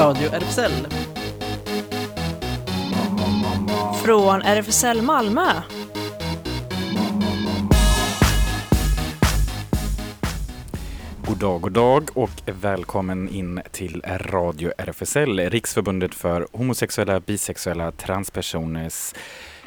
[0.00, 0.72] Radio RFSL.
[4.04, 5.42] Från RFSL Malmö.
[11.26, 19.14] God dag, god dag och välkommen in till Radio RFSL, Riksförbundet för homosexuella, bisexuella, transpersoners,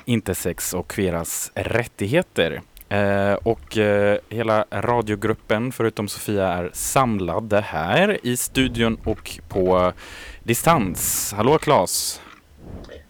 [0.06, 2.62] intersex och queeras rättigheter.
[2.94, 9.94] Eh, och eh, hela radiogruppen, förutom Sofia, är samlade här i studion och på
[10.44, 11.34] distans.
[11.38, 12.22] Hallå Claes!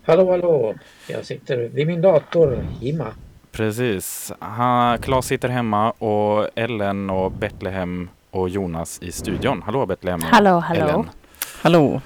[0.04, 0.76] Hallå, hallå!
[1.08, 3.08] Jag sitter vid min dator hemma.
[3.52, 4.32] Precis.
[4.40, 9.62] Ha, Claes sitter hemma och Ellen och Betlehem och Jonas i studion.
[9.66, 10.82] Hallå Betlehem Hallå, hallå.
[10.82, 11.10] Ellen.
[11.62, 12.02] Hallå.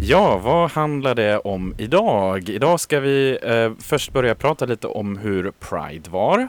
[0.00, 2.48] Ja, vad handlar det om idag?
[2.48, 6.48] Idag ska vi eh, först börja prata lite om hur Pride var.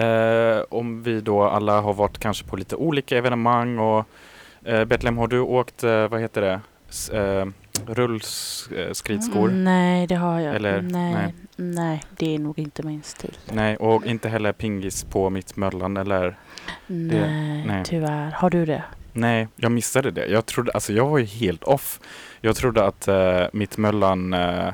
[0.00, 4.04] Eh, om vi då alla har varit kanske på lite olika evenemang och
[4.64, 7.46] eh, Betlehem, har du åkt, eh, vad heter det, S eh,
[7.86, 9.48] rullskridskor?
[9.48, 10.56] Mm, nej, det har jag.
[10.56, 11.34] Eller, nej, nej.
[11.56, 12.02] nej.
[12.16, 13.38] det är nog inte min stil.
[13.52, 16.38] Nej, och inte heller pingis på Mittmöllan eller?
[16.86, 17.84] Nej, nej.
[17.84, 18.30] tyvärr.
[18.30, 18.84] Har du det?
[19.12, 20.26] Nej, jag missade det.
[20.26, 22.00] Jag trodde, alltså jag var ju helt off.
[22.40, 24.72] Jag trodde att uh, Mittmöllan uh,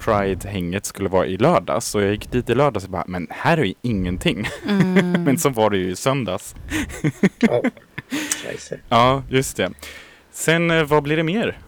[0.00, 1.86] Pride-hänget skulle vara i lördags.
[1.86, 4.48] Så jag gick dit i lördags och bara, men här är ju ingenting.
[4.68, 5.12] Mm.
[5.24, 6.54] men så var det ju i söndags.
[7.38, 7.62] Ja,
[8.44, 8.78] scheisse.
[8.88, 9.70] Ja, just det.
[10.30, 11.58] Sen, eh, vad blir det mer?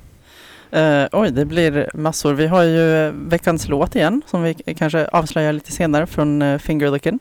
[0.70, 2.34] Eh, oj, det blir massor.
[2.34, 6.58] Vi har ju eh, veckans låt igen som vi kanske avslöjar lite senare från uh,
[6.58, 7.18] Fingerlooking.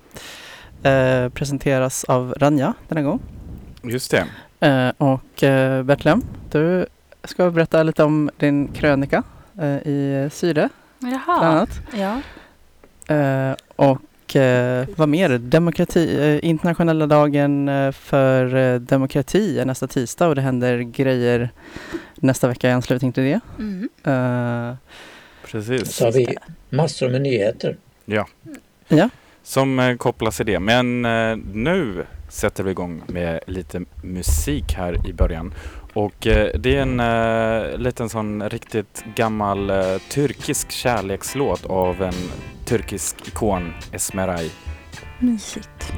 [0.83, 3.19] Eh, presenteras av Ranja denna gång.
[3.83, 4.27] Just det.
[4.67, 6.85] Eh, och uh, Betlehem, du
[7.23, 9.23] ska berätta lite om din krönika
[9.85, 10.69] i Syre
[11.01, 11.45] bland Jaha.
[11.45, 11.81] annat.
[11.93, 12.21] Ja.
[13.15, 15.37] Eh, och eh, vad mer?
[15.37, 21.49] Demokrati, eh, internationella dagen eh, för eh, demokrati är nästa tisdag och det händer grejer
[22.15, 23.39] nästa vecka i anslutning till det.
[23.59, 24.77] Mm.
[25.45, 25.95] Precis.
[25.95, 26.37] Så har vi
[26.69, 27.77] massor med nyheter.
[28.05, 28.27] Ja.
[28.87, 29.09] Ja.
[29.43, 30.59] Som kopplas till det.
[30.59, 31.01] Men
[31.53, 35.53] nu sätter vi igång med lite musik här i början.
[35.93, 42.13] Och eh, det är en eh, liten sån riktigt gammal eh, turkisk kärlekslåt av en
[42.65, 44.49] turkisk ikon, Esmeray.
[45.19, 45.93] Mysigt.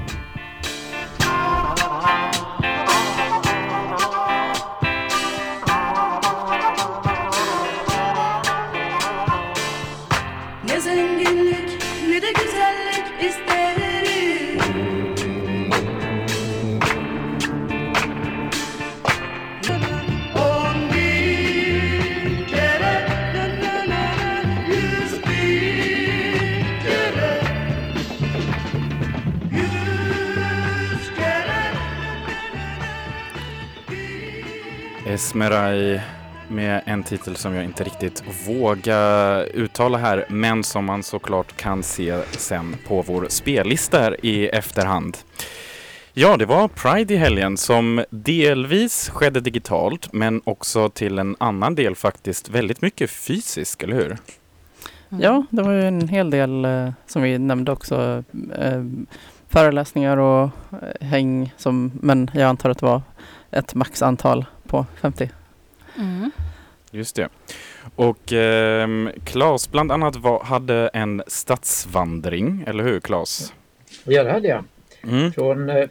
[35.06, 36.00] Esmeray
[36.48, 41.84] med en titel som jag inte riktigt vågar uttala här, men som man såklart kan
[41.84, 45.18] se sen på vår spellista här i efterhand.
[46.14, 51.76] Ja, det var Pride i helgen som delvis skedde digitalt, men också till en annan
[51.76, 54.18] del faktiskt väldigt mycket fysisk, eller hur?
[55.10, 58.24] Ja, det var ju en hel del eh, som vi nämnde också.
[58.58, 58.84] Eh,
[59.50, 63.02] föreläsningar och eh, häng som, men jag antar att det var
[63.52, 65.30] ett maxantal på 50.
[65.98, 66.32] Mm.
[66.92, 67.30] Just det.
[67.96, 73.54] Och ehm, Claes bland annat var, hade en stadsvandring, eller hur Claes?
[74.04, 74.64] Ja, det hade jag.
[75.04, 75.32] Mm.
[75.32, 75.88] Från eh,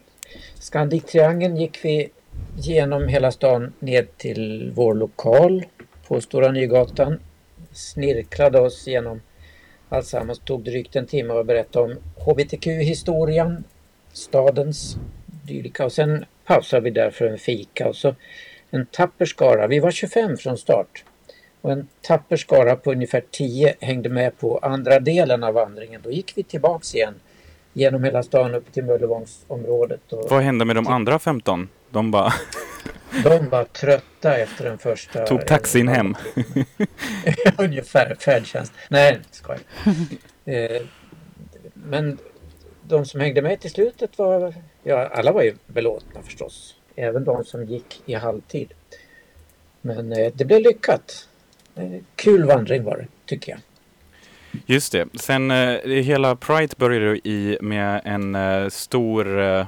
[0.60, 2.08] Scandic-triangeln gick vi
[2.56, 5.64] genom hela stan ned till vår lokal
[6.08, 7.18] på Stora Nygatan.
[7.72, 9.20] Snirklade oss genom
[9.88, 10.38] alltsammans.
[10.38, 13.64] Tog drygt en timme att berätta om HBTQ-historien,
[14.12, 15.84] stadens dylika.
[15.84, 18.14] Och sen pausade vi där för en fika och så
[18.72, 19.66] en tapper skara.
[19.66, 21.04] Vi var 25 från start.
[21.60, 26.00] Och en tapper skara på ungefär 10 hängde med på andra delen av vandringen.
[26.04, 27.14] Då gick vi tillbaks igen
[27.72, 30.00] genom hela stan upp till Möllevångsområdet.
[30.10, 31.68] Vad hände med de andra 15?
[31.90, 32.32] De bara
[33.24, 35.26] de var trötta efter den första...
[35.26, 36.14] tog taxin hem.
[37.58, 38.72] Ungefär färdtjänst.
[38.88, 39.58] Nej, skoj.
[40.44, 40.82] eh,
[41.74, 42.18] men
[42.82, 44.54] de som hängde med till slutet var...
[44.82, 46.76] Ja, alla var ju belåtna förstås.
[46.96, 48.72] Även de som gick i halvtid.
[49.80, 51.28] Men eh, det blev lyckat.
[51.74, 53.60] Eh, kul vandring var det, tycker jag.
[54.66, 55.08] Just det.
[55.14, 59.66] Sen eh, hela Pride började i med en eh, stor, eh,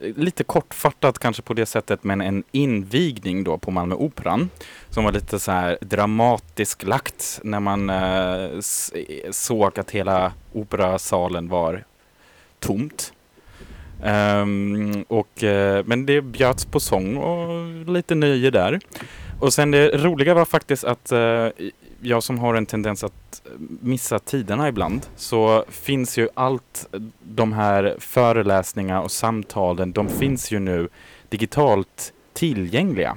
[0.00, 4.50] lite kortfattat kanske på det sättet, men en invigning då på Malmö Operan.
[4.90, 8.60] Som var lite så här dramatisk lagt när man eh,
[9.30, 11.84] såg att hela operasalen var
[12.58, 13.12] tomt.
[14.02, 18.80] Ehm, och, eh, men det bjöds på sång och lite nöje där.
[19.40, 21.48] och sen det roliga var faktiskt att eh,
[22.00, 23.42] jag som har en tendens att
[23.80, 26.88] missa tiderna ibland så finns ju allt
[27.22, 30.88] de här föreläsningarna och samtalen, de finns ju nu
[31.28, 33.16] digitalt tillgängliga.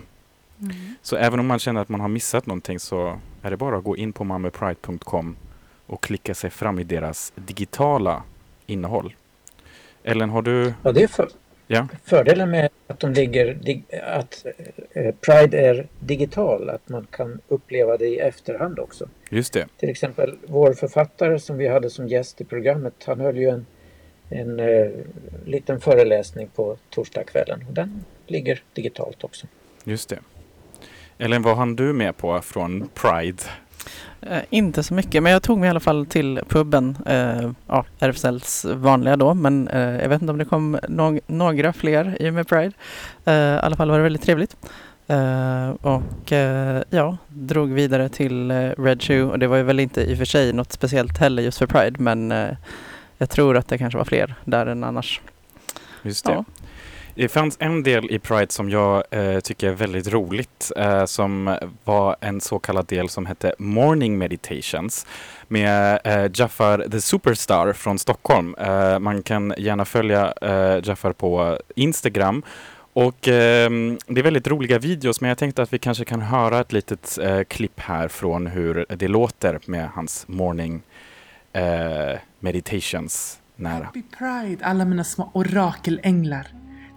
[0.62, 0.76] Mm.
[1.02, 3.84] Så även om man känner att man har missat någonting så är det bara att
[3.84, 5.36] gå in på mammapride.com
[5.88, 8.24] och klicka sig fram i deras digitala
[8.66, 9.14] innehåll.
[10.04, 10.74] Ellen, har du...
[10.84, 11.30] Ja, det är för,
[11.68, 11.88] Ja.
[12.04, 13.58] fördelen med att de ligger,
[14.04, 14.46] att
[14.94, 19.10] eh, Pride är digital, att man kan uppleva det i efterhand också.
[19.30, 19.68] Just det.
[19.78, 23.66] Till exempel vår författare som vi hade som gäst i programmet, han höll ju en,
[24.30, 24.88] en eh,
[25.46, 29.48] liten föreläsning på torsdagskvällen och den ligger digitalt också.
[29.84, 30.20] Just det.
[31.18, 33.44] Ellen, vad hann du med på från Pride?
[34.30, 36.98] Eh, inte så mycket, men jag tog mig i alla fall till puben.
[37.06, 41.74] Eh, ja, RFSLs vanliga då, men eh, jag vet inte om det kom nå- några
[41.74, 42.72] fler i och med Pride.
[43.26, 44.56] Eh, I alla fall var det väldigt trevligt.
[45.08, 50.02] Eh, och eh, ja, drog vidare till Red Shoe och det var ju väl inte
[50.02, 52.34] i och för sig något speciellt heller just för Pride, men
[53.18, 55.22] jag tror att det kanske var fler där än annars.
[56.04, 56.32] Just det.
[56.32, 56.46] Ja.
[57.16, 61.58] Det fanns en del i Pride som jag eh, tycker är väldigt roligt eh, som
[61.84, 65.06] var en så kallad del som hette Morning Meditations
[65.48, 68.56] med eh, Jaffar the Superstar från Stockholm.
[68.56, 72.44] Eh, man kan gärna följa eh, Jaffar på Instagram
[72.94, 76.60] och ehm, det är väldigt roliga videos men jag tänkte att vi kanske kan höra
[76.60, 80.82] ett litet eh, klipp här från hur det låter med hans Morning
[81.54, 83.84] eh, Meditations nära.
[83.84, 86.48] Happy Pride alla mina små orakelänglar.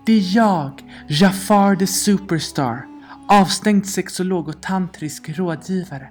[0.06, 2.86] Det är jag, Jafar the Superstar,
[3.28, 6.08] avstängd sexolog och tantrisk rådgivare.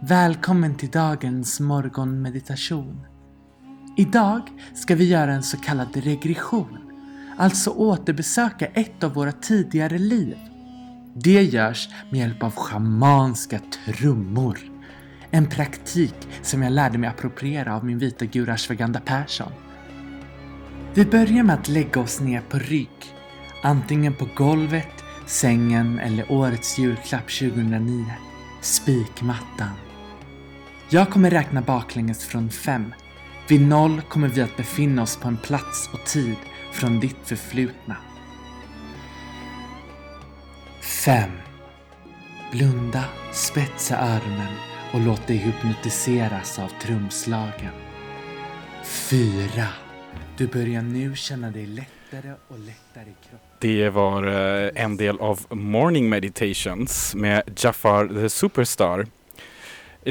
[0.00, 3.00] Välkommen till dagens morgonmeditation.
[3.96, 4.40] Idag
[4.74, 6.78] ska vi göra en så kallad regression,
[7.38, 10.36] alltså återbesöka ett av våra tidigare liv.
[11.14, 14.58] Det görs med hjälp av schamanska trummor.
[15.30, 19.52] En praktik som jag lärde mig appropriera av min vita guru Ashwagandha Persson.
[20.94, 23.15] Vi börjar med att lägga oss ner på rygg.
[23.62, 28.04] Antingen på golvet, sängen eller årets julklapp 2009.
[28.60, 29.70] Spikmattan.
[30.88, 32.94] Jag kommer räkna baklänges från fem.
[33.48, 36.36] Vid noll kommer vi att befinna oss på en plats och tid
[36.72, 37.96] från ditt förflutna.
[40.80, 41.30] Fem.
[42.52, 44.54] Blunda, spetsa öronen
[44.92, 47.72] och låt dig hypnotiseras av trumslagen.
[48.84, 49.68] Fyra.
[50.36, 51.66] Du börjar nu känna dig
[52.16, 53.48] lättare och lättare i kroppen.
[53.58, 59.06] Det var eh, en del av Morning Meditations med Jafar the Superstar.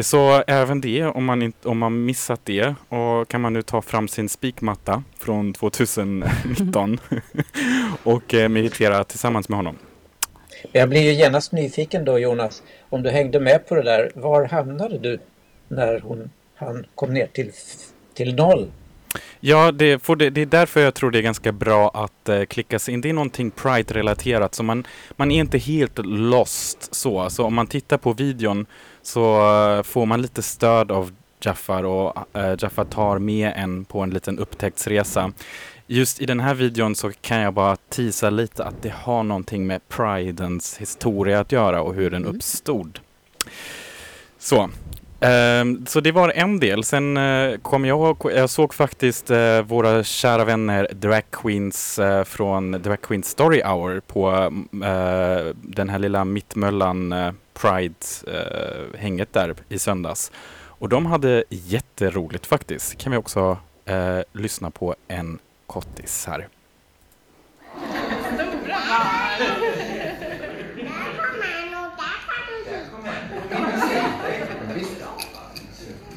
[0.02, 3.82] Så även det, om man, inte, om man missat det, och kan man nu ta
[3.82, 7.00] fram sin spikmatta från 2019
[8.04, 9.78] och eh, meditera tillsammans med honom.
[10.72, 14.46] Jag blir ju genast nyfiken då Jonas, om du hängde med på det där, var
[14.46, 15.20] hamnade du
[15.68, 17.52] när hon, han kom ner till,
[18.14, 18.72] till noll?
[19.40, 22.44] Ja, det, får det, det är därför jag tror det är ganska bra att eh,
[22.44, 23.02] klicka sig in.
[23.02, 27.30] Det är någonting Pride-relaterat, så man, man är inte helt lost så.
[27.30, 28.66] Så om man tittar på videon
[29.02, 29.36] så
[29.78, 34.10] eh, får man lite stöd av Jaffar och eh, Jaffar tar med en på en
[34.10, 35.32] liten upptäcktsresa.
[35.88, 39.68] Just i den här videon så kan jag bara tisa lite att det har någonting
[39.68, 43.00] med Pridens historia att göra och hur den uppstod.
[44.40, 44.70] Så,
[45.20, 46.84] Ehm, så det var en del.
[46.84, 52.72] Sen eh, kom jag jag såg faktiskt eh, våra kära vänner Drag Queens eh, från
[52.72, 57.14] Drag Queens Story Hour på mm, den här lilla Mittmöllan
[57.54, 60.32] Pride-hänget där i söndags.
[60.78, 62.98] Och de hade jätteroligt faktiskt.
[62.98, 66.48] Kan vi också eh, lyssna på en kottis här.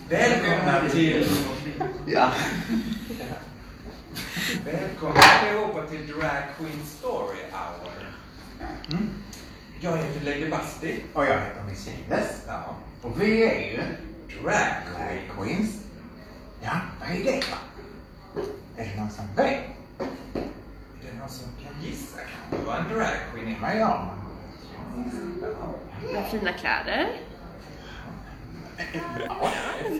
[0.08, 1.26] Välkomna till...
[2.06, 2.32] Ja.
[4.64, 8.14] Välkomna allihopa till Drag Queen Story Hour.
[8.90, 9.08] Mm.
[9.80, 11.02] Jag heter Lady Basti.
[11.12, 12.42] Och jag heter Mercedes.
[12.46, 12.76] Ja.
[13.02, 13.82] Och vi är ju
[14.42, 15.56] Drag Drag Queen.
[15.56, 15.82] Queens.
[16.62, 17.58] Ja, vad är det va?
[18.76, 19.64] Är det någon som vet?
[19.98, 23.60] Är det någon som kan gissa kanske vad en drag queen är?
[23.60, 24.18] Vad gör man?
[26.12, 27.27] Med fina kläder.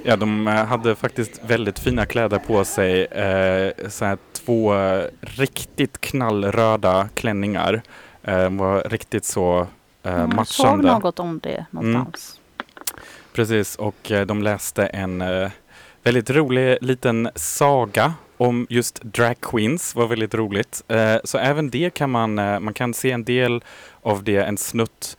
[0.05, 3.05] Ja, de eh, hade faktiskt väldigt fina kläder på sig.
[3.05, 4.75] Eh, så här två
[5.21, 7.83] riktigt knallröda klänningar.
[8.23, 9.67] Eh, var riktigt så
[10.03, 10.93] eh, Mm, Jag såg matchande.
[10.93, 12.41] något om det någonstans.
[13.33, 15.51] Precis, och eh, de läste en eh,
[16.03, 19.95] väldigt rolig liten saga om just drag queens.
[19.95, 20.83] var väldigt roligt.
[21.25, 23.65] Så även det kan man, man kan se en del
[24.03, 25.17] av det, en snutt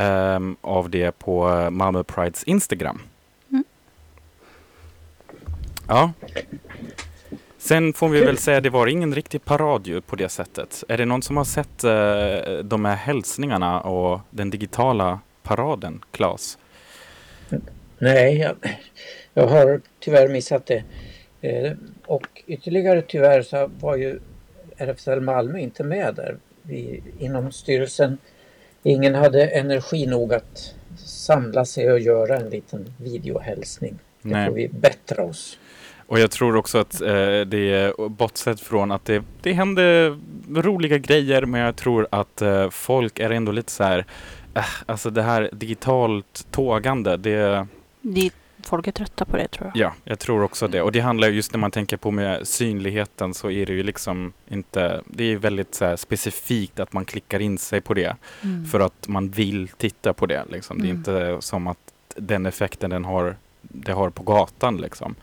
[0.00, 3.02] ehm, av det på eh, Malmö Prides Instagram.
[3.50, 3.64] Mm.
[5.88, 6.12] Ja.
[7.58, 10.84] Sen får vi väl säga det var ingen riktig parad ju på det sättet.
[10.88, 16.58] Är det någon som har sett eh, de här hälsningarna och den digitala paraden, Claes?
[17.98, 18.56] Nej, jag,
[19.34, 20.84] jag har tyvärr missat det.
[21.40, 21.72] Eh,
[22.06, 24.20] och ytterligare tyvärr så var ju
[24.76, 26.36] RFSL Malmö inte med där.
[26.62, 28.18] Vi, inom styrelsen,
[28.82, 33.98] ingen hade energi nog att samla sig och göra en liten videohälsning.
[34.22, 34.46] Det Nej.
[34.46, 35.58] får vi bättra oss.
[36.06, 40.18] Och jag tror också att eh, det är bortsett från att det, det händer
[40.62, 44.06] roliga grejer men jag tror att eh, folk är ändå lite så här
[44.54, 47.66] äh, alltså det här digitalt tågande det
[48.00, 48.32] Det,
[48.64, 49.76] folk är trötta på det tror jag.
[49.86, 50.82] ja, jag tror också det.
[50.82, 54.32] Och det handlar just när man tänker på med synligheten så är det ju liksom
[54.48, 58.64] inte, det är väldigt så specifikt att man klickar in sig på det Mm.
[58.66, 60.78] för att man vill titta på det liksom.
[60.78, 60.96] Det är Mm.
[60.98, 61.78] inte som att
[62.16, 65.14] den effekten den har, det har på gatan liksom.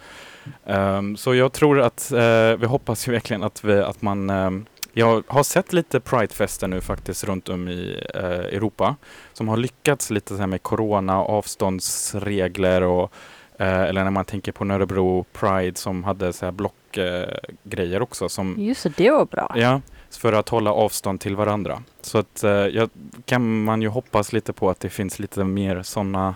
[0.65, 4.65] Ehm, så jag tror att, eh, vi hoppas ju verkligen att, vi, att man ehm,
[4.98, 8.96] jag har sett lite Pridefester nu faktiskt runt om i eh, Europa
[9.34, 13.12] som har lyckats lite så här med corona, avståndsregler och
[13.60, 18.30] eh, eller när man tänker på Nörrebro Pride som hade så här blockgrejer eh, också
[18.30, 19.54] som Just det, det var bra.
[19.56, 21.84] Ja, för att hålla avstånd till varandra.
[22.01, 22.89] Så att eh, jag,
[23.25, 26.36] kan man ju hoppas lite på att det finns lite mer sådana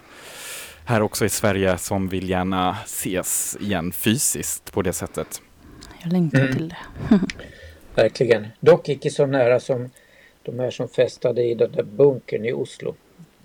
[0.86, 5.42] här också i Sverige som vill gärna ses igen fysiskt på det sättet.
[6.04, 6.54] Jag längtar Mm.
[6.54, 6.78] till det.
[8.02, 8.48] Verkligen.
[8.60, 9.90] Dock icke så nära som
[10.44, 12.96] de här som festade i den där bunkern i Oslo.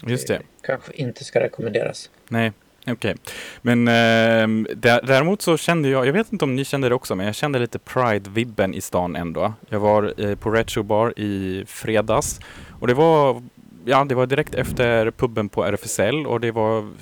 [0.06, 0.42] Just det.
[0.62, 2.10] Kanske inte ska rekommenderas.
[2.28, 2.52] Nej,
[2.86, 3.14] okej.
[3.62, 7.14] Men ehm, där, däremot så kände jag, jag vet inte om ni kände det också,
[7.14, 9.52] men jag kände lite Pride-vibben i stan ändå.
[9.68, 12.40] Jag var eh, på Retro Bar i fredags
[12.80, 13.42] och det var,
[13.84, 16.92] ja, det var direkt efter puben på RFSL och det var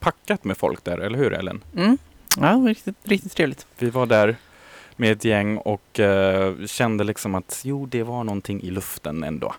[0.00, 1.64] packat med folk där, eller hur Ellen?
[1.76, 1.98] Mm.
[2.36, 3.66] Ja, riktigt, riktigt trevligt.
[3.78, 4.36] Vi var där
[4.96, 9.54] med ett gäng och eh, kände liksom att jo, det var någonting i luften ändå.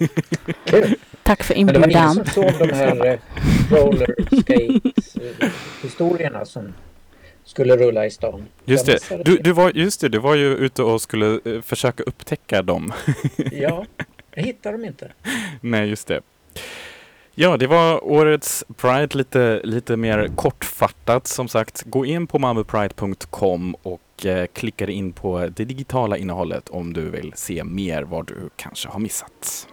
[0.64, 0.96] Kul!
[1.22, 2.26] Tack för Men det var ingen inbjudan.
[2.26, 3.18] som såg de här eh,
[3.70, 5.48] roller skates eh,
[5.82, 6.74] historierna som
[7.44, 8.46] skulle rulla i stan.
[8.64, 9.24] Just det.
[9.24, 12.92] Du, du, var, just det, du var ju ute och skulle eh, försöka upptäcka dem.
[13.52, 13.84] Ja,
[14.34, 15.12] jag hittar dem inte.
[15.60, 16.20] Nej, just det.
[17.34, 21.26] Ja, det var årets Pride lite, lite mer kortfattat.
[21.26, 26.68] Som sagt, gå in på malmöpride.com och och eh, klickar in på det digitala innehållet
[26.68, 29.68] om du vill se mer vad du kanske har missat.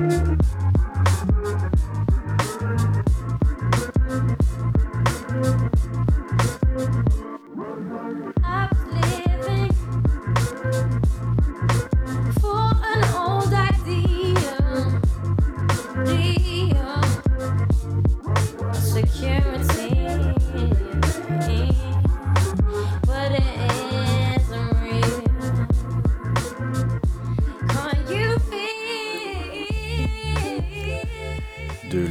[0.00, 0.37] I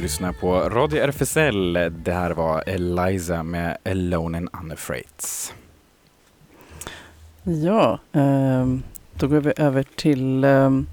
[0.08, 1.72] lyssnar på Radio RFSL.
[1.90, 5.04] Det här var Eliza med Alone and Unafraid.
[7.42, 8.82] Ja, ehm,
[9.14, 10.86] då går vi över till ehm,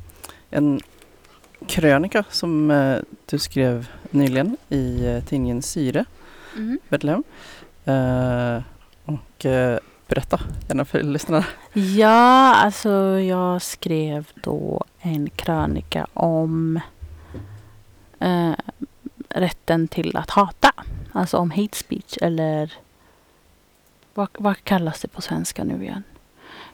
[0.50, 0.80] en
[1.68, 6.06] krönika som eh, du skrev nyligen i eh, tidningen Syre,
[6.56, 6.80] Mm.
[6.90, 7.24] Betlehem.
[7.86, 8.62] Eh,
[9.06, 9.46] och
[10.08, 11.46] berätta gärna för lyssnarna.
[11.74, 16.80] Ja, alltså jag skrev då en krönika om
[18.20, 18.54] eh,
[19.36, 20.72] rätten till att hata.
[21.12, 22.74] Alltså om hate speech eller
[24.14, 26.04] vad, vad kallas det på svenska nu igen?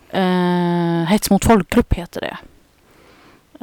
[0.09, 2.37] Eh, hets mot folkgrupp heter det.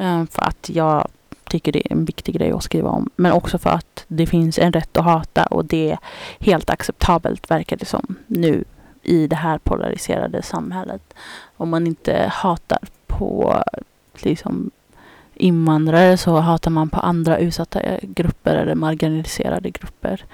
[0.02, 1.09] Eh, för att jag
[1.45, 3.11] tycker det är en viktig grej att skriva om.
[3.17, 5.99] Men också för att det finns en rätt att hata och det är
[6.38, 8.64] helt acceptabelt verkar det som nu
[9.02, 11.14] i det här polariserade samhället.
[11.57, 13.62] Om man inte hatar på
[14.14, 14.71] liksom
[15.38, 20.25] invandrare så hatar man på andra utsatta grupper eller marginaliserade grupper.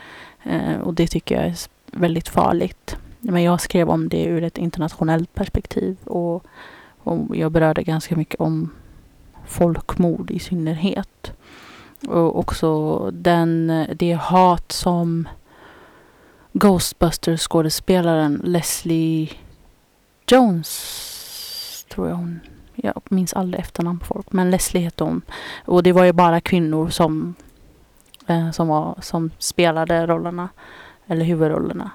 [0.42, 1.56] Eh, och det tycker jag är
[1.92, 2.96] väldigt farligt.
[3.20, 6.44] Men jag skrev om det ur ett internationellt perspektiv och,
[7.02, 8.70] och jag berörde ganska mycket om
[9.46, 11.32] folkmord i synnerhet.
[12.08, 15.28] Och också den, det hat som
[16.52, 19.30] Ghostbusters-skådespelaren Leslie
[20.26, 22.40] Jones, tror jag hon
[22.85, 25.23] jag minns aldrig efternamn på folk, men Leslie hette hon.
[25.64, 27.35] Och det var ju bara kvinnor som,
[28.26, 30.49] eh, som, var, som spelade rollerna,
[31.07, 31.91] eller huvudrollerna.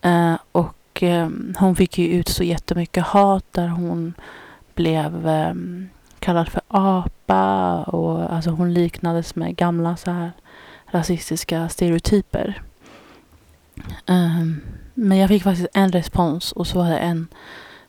[0.00, 1.28] Eh, och eh,
[1.58, 4.14] hon fick ju ut så jättemycket hat där hon
[4.74, 5.54] blev eh,
[6.18, 10.32] kallad för apa och alltså hon liknades med gamla så här
[10.86, 12.62] rasistiska stereotyper.
[14.06, 14.44] Eh,
[14.94, 17.28] men jag fick faktiskt en respons och så var det en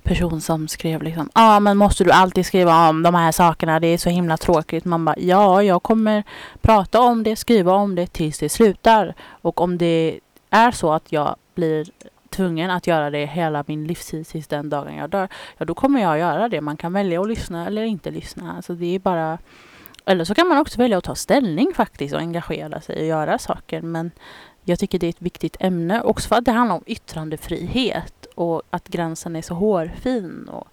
[0.03, 3.79] person som skrev liksom Ja ah, men måste du alltid skriva om de här sakerna?
[3.79, 4.85] Det är så himla tråkigt.
[4.85, 6.23] Man bara ja, jag kommer
[6.61, 9.13] prata om det, skriva om det tills det slutar.
[9.41, 11.87] Och om det är så att jag blir
[12.29, 15.27] tvungen att göra det hela min livstid tills den dagen jag dör.
[15.57, 16.61] Ja, då kommer jag göra det.
[16.61, 18.55] Man kan välja att lyssna eller inte lyssna.
[18.55, 19.37] Alltså det är bara
[20.05, 23.37] eller så kan man också välja att ta ställning faktiskt och engagera sig och göra
[23.37, 23.81] saker.
[23.81, 24.11] Men
[24.63, 28.61] jag tycker det är ett viktigt ämne också för att det handlar om yttrandefrihet och
[28.69, 30.49] att gränsen är så hårfin.
[30.49, 30.67] Och,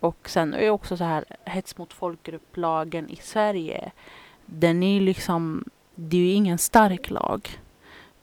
[0.00, 3.92] och sen är också så här hets mot folkgrupp-lagen i Sverige.
[4.46, 7.58] Den är liksom, det är ju ingen stark lag.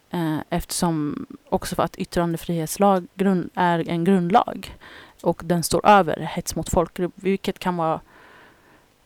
[0.09, 4.77] Eh, eftersom också för att yttrandefrihetslag grund, är en grundlag.
[5.21, 8.01] Och den står över hets mot folkgrupp, vilket kan vara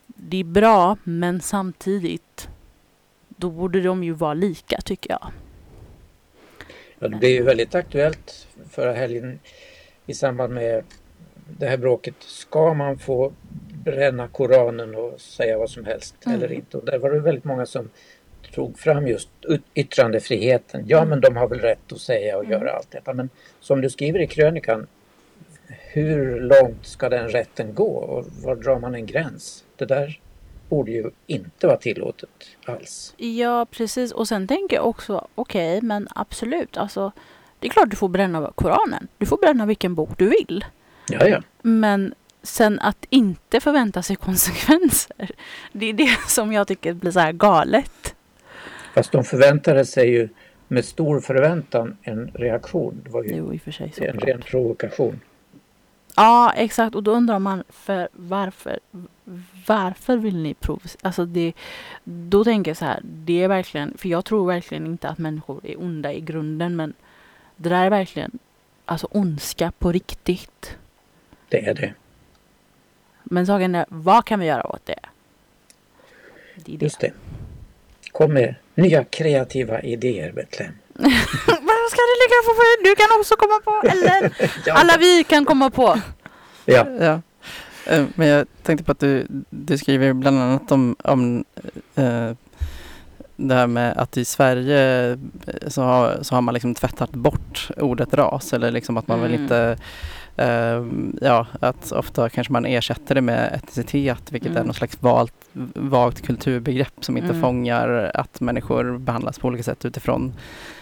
[0.07, 2.49] det är bra, men samtidigt
[3.27, 5.31] då borde de ju vara lika tycker jag.
[6.99, 9.39] Ja, det är ju väldigt aktuellt förra helgen
[10.05, 10.83] i samband med
[11.59, 12.15] det här bråket.
[12.19, 13.33] Ska man få
[13.83, 16.37] bränna Koranen och säga vad som helst Mm.
[16.37, 16.77] eller inte?
[16.77, 17.89] Och där var det väldigt många som
[18.53, 20.83] tog fram just yt- yttrandefriheten.
[20.87, 23.13] Ja, men de har väl rätt att säga och göra allt detta.
[23.13, 23.29] Men
[23.59, 24.87] som du skriver i krönikan,
[25.67, 29.63] hur långt ska den rätten gå och var drar man en gräns?
[29.75, 30.19] Det där
[30.69, 32.29] borde ju inte vara tillåtet
[32.65, 33.13] alls.
[33.17, 34.11] Ja, precis.
[34.11, 37.11] Och sen tänker jag också, okej, men absolut, alltså
[37.63, 39.07] det är klart du får bränna Koranen.
[39.17, 40.65] Du får bränna vilken bok du vill.
[41.09, 41.41] Ja, ja.
[41.61, 45.31] Men sen att inte förvänta sig konsekvenser,
[45.71, 48.15] det är det som jag tycker blir så här galet.
[48.93, 50.29] Fast de förväntade sig ju
[50.67, 53.01] med stor förväntan en reaktion.
[53.03, 55.19] Det var ju Jo, i och för sig en ren provokation.
[56.15, 56.95] Ja, exakt.
[56.95, 58.79] Och då undrar man för varför.
[59.67, 60.99] Varför vill ni provocera?
[61.01, 61.53] Alltså det,
[62.03, 63.01] då tänker jag så här.
[63.03, 66.75] Det är verkligen, för jag tror verkligen inte att människor är onda i grunden.
[66.75, 66.93] Men
[67.55, 68.39] det där är verkligen
[68.85, 70.77] alltså ondska på riktigt.
[71.49, 71.93] Det är det.
[73.23, 74.99] Men saken är, vad kan vi göra åt det?
[76.55, 76.85] Det är det.
[76.85, 77.11] Just det.
[78.11, 80.73] Kom med nya kreativa idéer Betlehem.
[81.47, 82.83] Vad ska det ligga för?
[82.83, 83.87] Du kan också komma på.
[83.87, 84.33] Eller
[84.65, 84.73] Ja.
[84.73, 85.99] alla vi kan komma på.
[86.65, 87.21] Ja, Ja.
[87.87, 91.45] Eh, Men jag tänkte på att du, du skriver bland annat om, om
[91.95, 92.31] eh,
[93.47, 95.17] det här med att i Sverige eh,
[95.67, 99.31] så har, så har man liksom tvättat bort ordet ras eller liksom att man vill
[99.33, 99.41] Mm.
[99.43, 99.77] inte
[100.35, 100.85] eh,
[101.21, 104.67] ja, att ofta kanske man ersätter det med etnicitet vilket är Mm.
[104.67, 105.33] något slags valt,
[105.75, 107.41] vagt kulturbegrepp som inte Mm.
[107.41, 110.33] fångar att människor behandlas på olika sätt utifrån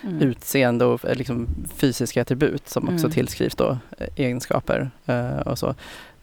[0.04, 0.22] Mm.
[0.22, 3.12] utseende och eh, liksom fysiska attribut som också Mm.
[3.12, 5.76] tillskrivs då eh, egenskaper eh, och så.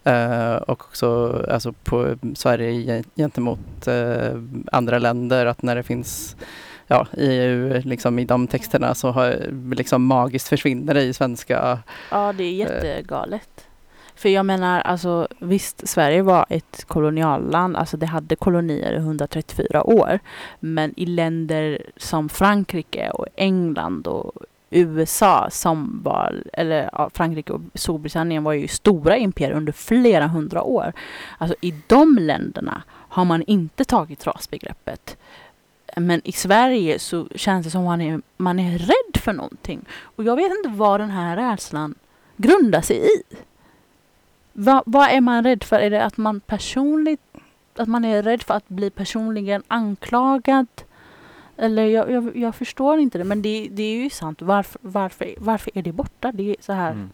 [0.09, 4.33] Eh, och också alltså på eh, Sverige gentemot eh,
[4.73, 6.37] andra länder att när det finns
[6.87, 9.37] ja, i EU, liksom i de texterna så har,
[9.75, 11.79] liksom magiskt försvinner det i svenska.
[12.11, 13.69] Ja, det är jättegalet.
[14.15, 19.83] För jag menar, alltså visst, Sverige var ett kolonialland, alltså det hade kolonier i 134
[19.83, 20.19] år.
[20.61, 24.33] Men i länder som Frankrike och England och
[24.71, 30.63] USA som var, eller ja, Frankrike och Storbritannien var ju stora imperier under flera hundra
[30.63, 30.93] år.
[31.39, 35.17] Alltså i de länderna har man inte tagit rasbegreppet.
[35.97, 39.85] Men i Sverige så känns det som man är, man är rädd för någonting.
[40.03, 41.95] Och jag vet inte vad den här rädslan
[42.37, 43.23] grundar sig i.
[44.53, 45.81] Va, vad är man rädd för?
[45.81, 47.21] Är det att man personligt,
[47.77, 50.67] att man är rädd för att bli personligen anklagad?
[51.59, 54.43] Eller jag, jag, jag förstår inte det, men det, det är ju sant.
[54.43, 56.33] Varför, varför, varför är det borta?
[56.33, 56.91] Det är så här.
[56.91, 57.11] Mm.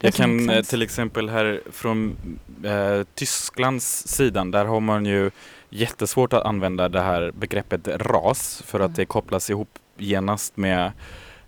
[0.00, 2.16] Jag kan eh, till exempel här från
[2.64, 5.30] eh, Tysklands sidan, där har man ju
[5.70, 8.94] jättesvårt att använda det här begreppet ras för att Mm.
[8.96, 10.92] det kopplas ihop genast med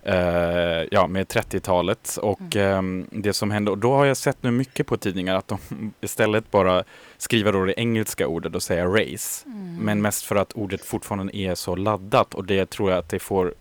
[0.09, 3.71] eh, ja, med 30-talet och ehm, det som hände.
[3.71, 5.59] Och då har jag sett nu mycket på tidningar att de
[6.01, 6.83] istället bara
[7.17, 9.45] skriver då det engelska ordet och säger race.
[9.45, 9.75] Mm.
[9.75, 13.19] Men mest för att ordet fortfarande är så laddat och det tror jag att det
[13.19, 13.53] får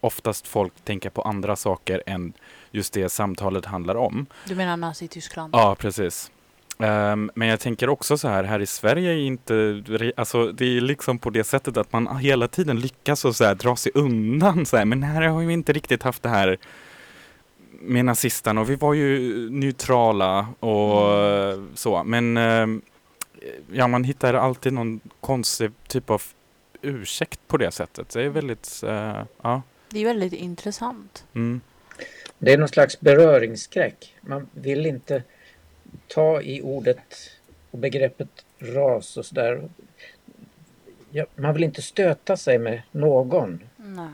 [0.00, 2.32] oftast folk tänka på andra saker än
[2.70, 4.26] just det samtalet handlar om.
[4.44, 5.54] Du menar Nazityskland?
[5.54, 6.30] Ja, precis.
[6.78, 9.82] Ehm, men jag tänker också så här, här i Sverige är inte,
[10.16, 13.54] alltså det är liksom på det sättet att man hela tiden lyckas och så här
[13.54, 16.56] dra sig undan så här, men här har vi inte riktigt haft det här
[17.80, 21.68] med nazisterna och vi var ju neutrala och Mm.
[21.74, 22.82] så, men ehm,
[23.72, 26.22] ja man hittar alltid någon konstig typ av
[26.82, 28.10] ursäkt på det sättet.
[28.10, 29.62] Det är väldigt, eh, ja.
[29.90, 31.24] Det är väldigt intressant.
[31.34, 31.60] Mm.
[32.38, 34.14] Det är någon slags beröringsskräck.
[34.20, 35.22] Man vill inte
[36.08, 37.30] ta i ordet
[37.70, 39.68] och begreppet ras och sådär.
[41.10, 44.08] Ja, man vill inte stöta sig med någon Nej.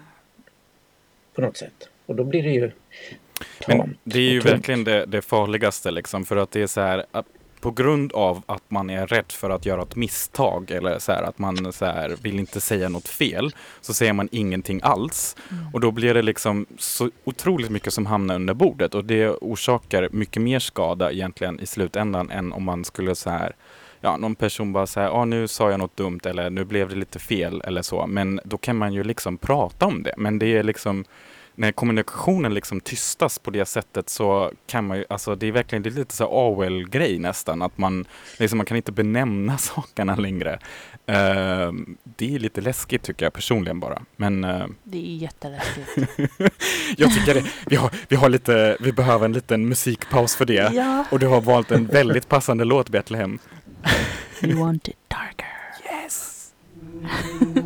[1.35, 1.88] på något sätt.
[2.06, 2.70] Och då blir det ju
[3.68, 3.98] Men tamt.
[4.04, 7.26] det är ju verkligen det, det farligaste liksom för att det är så här att
[7.62, 11.22] på grund av att man är rädd för att göra ett misstag eller så här
[11.22, 15.37] att man så här vill inte säga något fel så säger man ingenting alls
[15.72, 20.09] och då blir det liksom så otroligt mycket som hamnar under bordet och det orsakar
[20.12, 23.53] mycket mer skada egentligen i slutändan än om man skulle så här
[24.03, 26.94] ja, någon person bara säger, ah, nu sa jag något dumt eller nu blev det
[26.94, 28.07] lite fel eller så.
[28.07, 30.14] Men då kan man ju liksom prata om det.
[30.16, 31.05] Men det är liksom,
[31.54, 35.82] när kommunikationen liksom tystas på det sättet så kan man ju, alltså det är verkligen,
[35.82, 38.04] det är lite så Orwell-grej nästan, att man,
[38.38, 40.58] liksom, man kan inte benämna sakerna längre.
[41.06, 41.72] Eh,
[42.04, 44.02] det är lite läskigt tycker jag personligen bara.
[44.16, 45.88] Men eh, Det är jätteläskigt.
[46.96, 50.70] jag tycker det, vi, har, vi, har lite, vi behöver en liten musikpaus för det.
[50.74, 51.04] ja.
[51.10, 53.38] Och du har valt en väldigt passande låt Betlehem.
[54.42, 55.46] You want it darker.
[56.04, 56.52] Yes!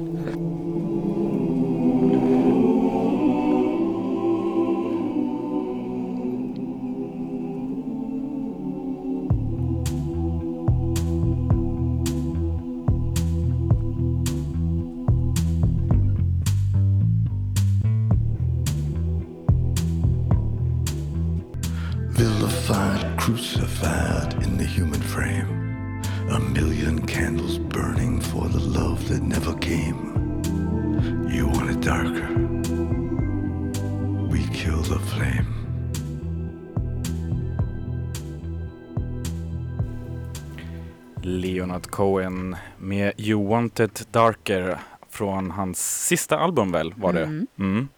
[41.96, 44.78] Cohen med You Want It Darker
[45.10, 47.22] från hans sista album väl var det?
[47.22, 47.46] Mm.
[47.58, 47.88] Mm.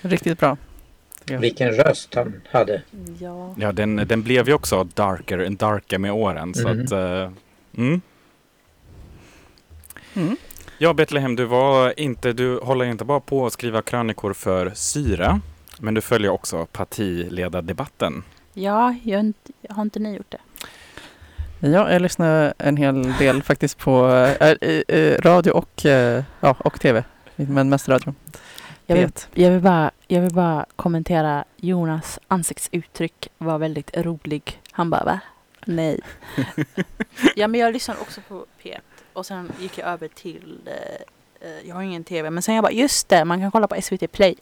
[0.00, 0.56] Riktigt bra.
[1.24, 2.82] Vilken röst han hade.
[3.20, 3.54] Ja.
[3.58, 6.54] Ja, den, den blev ju också darker and darker med åren.
[6.54, 6.82] Så Mhm.
[6.84, 6.92] att,
[7.76, 8.00] mm.
[10.14, 10.36] Mm.
[10.78, 15.40] Ja, Betlehem, du, var inte, du håller inte bara på att skriva krönikor för Syra,
[15.78, 18.22] men du följer också partiledardebatten.
[18.54, 20.38] Ja, jag har, inte, har inte ni gjort det?
[21.60, 24.06] Ja, jag lyssnar en hel del faktiskt på
[24.40, 27.04] eh, radio och, eh, ja, och tv.
[27.36, 28.14] Men mest radio.
[28.86, 29.28] Jag vill, Vet.
[29.34, 34.60] jag, vill bara, jag vill bara kommentera Jonas ansiktsuttryck var väldigt rolig.
[34.72, 35.20] Han bara va?
[35.64, 36.00] Nej.
[37.36, 38.78] ja men jag lyssnade också på P1
[39.12, 40.60] och sen gick jag över till,
[41.40, 43.82] eh, jag har ingen tv, men sen jag bara just det, man kan kolla på
[43.82, 44.36] SVT Play.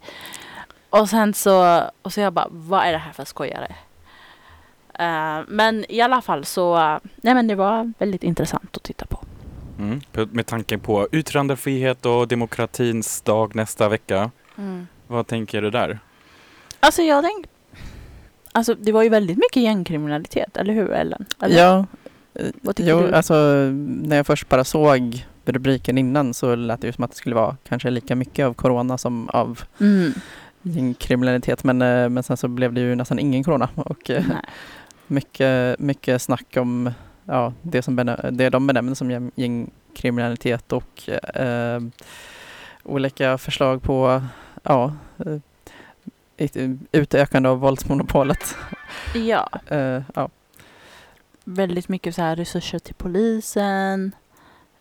[0.90, 3.74] Och sen så, och så jag bara vad är det här för skojare?
[4.98, 6.76] Eh, men i alla fall så,
[7.16, 9.18] nej men det var väldigt intressant att titta på.
[9.78, 10.00] Mm.
[10.30, 14.30] Med tanke på yttrandefrihet och demokratins dag nästa vecka.
[15.06, 15.98] Vad tänker du där?
[16.80, 17.46] Alltså jag tänk,
[18.52, 21.26] alltså det var ju väldigt mycket gängkriminalitet, eller hur Ellen?
[21.40, 21.86] Eller, Ja,
[22.62, 23.12] Vad tycker jo, du?
[23.14, 23.34] alltså
[23.80, 27.34] när jag först bara såg rubriken innan så lät det ju som att det skulle
[27.34, 30.12] vara kanske lika mycket av corona som av Mm.
[30.62, 31.64] gängkriminalitet.
[31.64, 34.36] Men, eh, men sen så blev det ju nästan ingen corona och eh, Nej.
[35.08, 36.90] Mycket, mycket snack om
[37.24, 41.80] ja, det, som benä- det de benämner som gäng- gängkriminalitet och eh,
[42.82, 44.22] olika förslag på
[44.62, 44.92] ja,
[45.26, 45.36] eh,
[46.36, 46.56] ett
[46.92, 48.56] utökande av våldsmonopolet.
[49.14, 50.28] Ja, Eh, ja.
[51.44, 54.12] väldigt mycket så här resurser till polisen,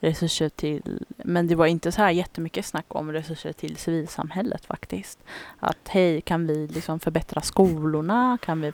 [0.05, 5.19] resurser till, men det var inte så här jättemycket snack om resurser till civilsamhället faktiskt.
[5.59, 8.37] Att hej, kan vi liksom förbättra skolorna?
[8.41, 8.71] Kan vi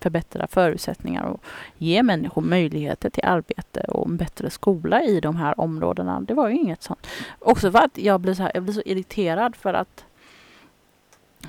[0.00, 1.44] förbättra förutsättningar och
[1.78, 6.20] ge människor möjligheter till arbete och en bättre skola i de här områdena?
[6.20, 7.06] Det var ju inget sånt.
[7.38, 10.04] Också för att jag blir så, här, jag blir så irriterad för att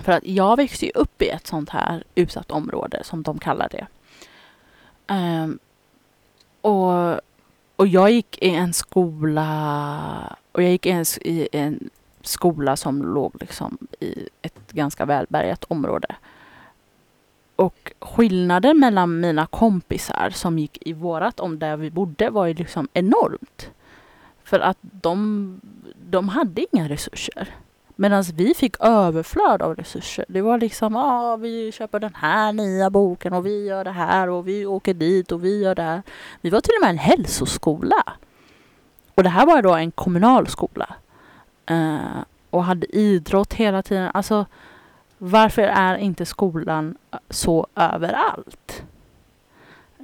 [0.03, 3.69] för att jag växte ju upp i ett sånt här utsatt område som de kallar
[3.69, 3.87] det.
[5.13, 5.59] Um,
[6.61, 7.21] och,
[7.81, 11.89] och jag gick i en skola och jag gick i en, i en
[12.21, 16.15] skola som låg liksom i ett ganska välbärgat område.
[17.55, 22.53] Och skillnaden mellan mina kompisar som gick i vårat om där vi bodde var ju
[22.53, 23.69] liksom enormt.
[24.43, 25.61] För att de,
[26.09, 27.49] de hade inga resurser.
[28.01, 30.25] Medan vi fick överflöd av resurser.
[30.27, 33.91] Det var liksom, ja ah, vi köper den här nya boken och vi gör det
[33.91, 36.01] här och vi åker dit och vi gör det här.
[36.41, 38.03] Vi var till och med en hälsoskola.
[39.15, 40.95] Och det här var då en kommunal skola.
[41.65, 44.11] Eh, och hade idrott hela tiden.
[44.13, 44.45] Alltså,
[45.17, 46.97] varför är inte skolan
[47.29, 48.83] så överallt?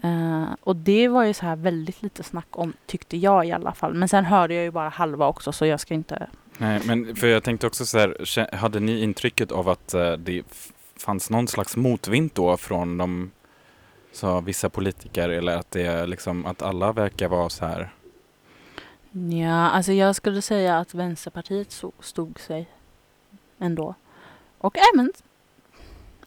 [0.03, 3.73] Eh, och det var ju så här väldigt lite snack om, tyckte jag i alla
[3.73, 3.93] fall.
[3.93, 6.27] Men sen hörde jag ju bara halva också så jag ska inte...
[6.57, 10.43] Nej, men för jag tänkte också så här, hade ni intrycket av att eh, det
[10.99, 13.31] fanns någon slags motvind då från de
[14.11, 17.91] så vissa politiker eller att det liksom att alla verkar vara så här
[19.11, 22.67] Ja, alltså jag skulle säga att Vänsterpartiet stod sig
[23.59, 23.95] ändå.
[24.57, 25.11] Och även...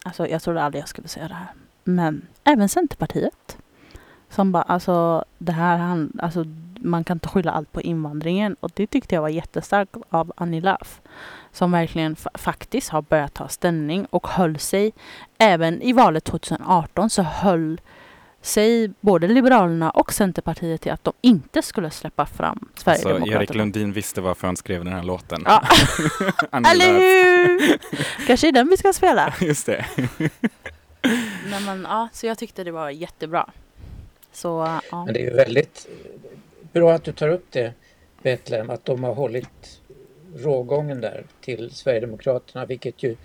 [0.03, 1.49] Alltså jag trodde aldrig jag skulle säga det här.
[1.85, 3.59] Men även Centerpartiet.
[4.29, 6.45] Som bara, alltså det här alltså
[6.83, 8.57] man kan inte skylla allt på invandringen.
[8.61, 11.01] Och det tyckte jag var jättestarkt av Annie Lööf.
[11.53, 14.93] Som verkligen fa- faktiskt har börjat ta ställning och höll sig.
[15.39, 17.81] Även i valet 2018 så höll
[18.43, 23.41] sig både Liberalerna och Centerpartiet till att de inte skulle släppa fram Så Sverigedemokraterna.
[23.41, 25.43] Erik Lundin visste varför han skrev den här låten.
[25.45, 25.63] Ja.
[26.71, 27.79] Eller hur?
[28.27, 29.35] Kanske är den vi ska spela.
[29.41, 29.85] Just det.
[31.51, 33.51] Nej, men, ja, så jag tyckte det var jättebra.
[34.33, 35.05] Så ja.
[35.05, 35.87] Men det är ju väldigt
[36.73, 37.73] bra att du tar upp det
[38.23, 39.81] Betlehem, att de har hållit
[40.37, 43.17] rågången där till Sverigedemokraterna, vilket ju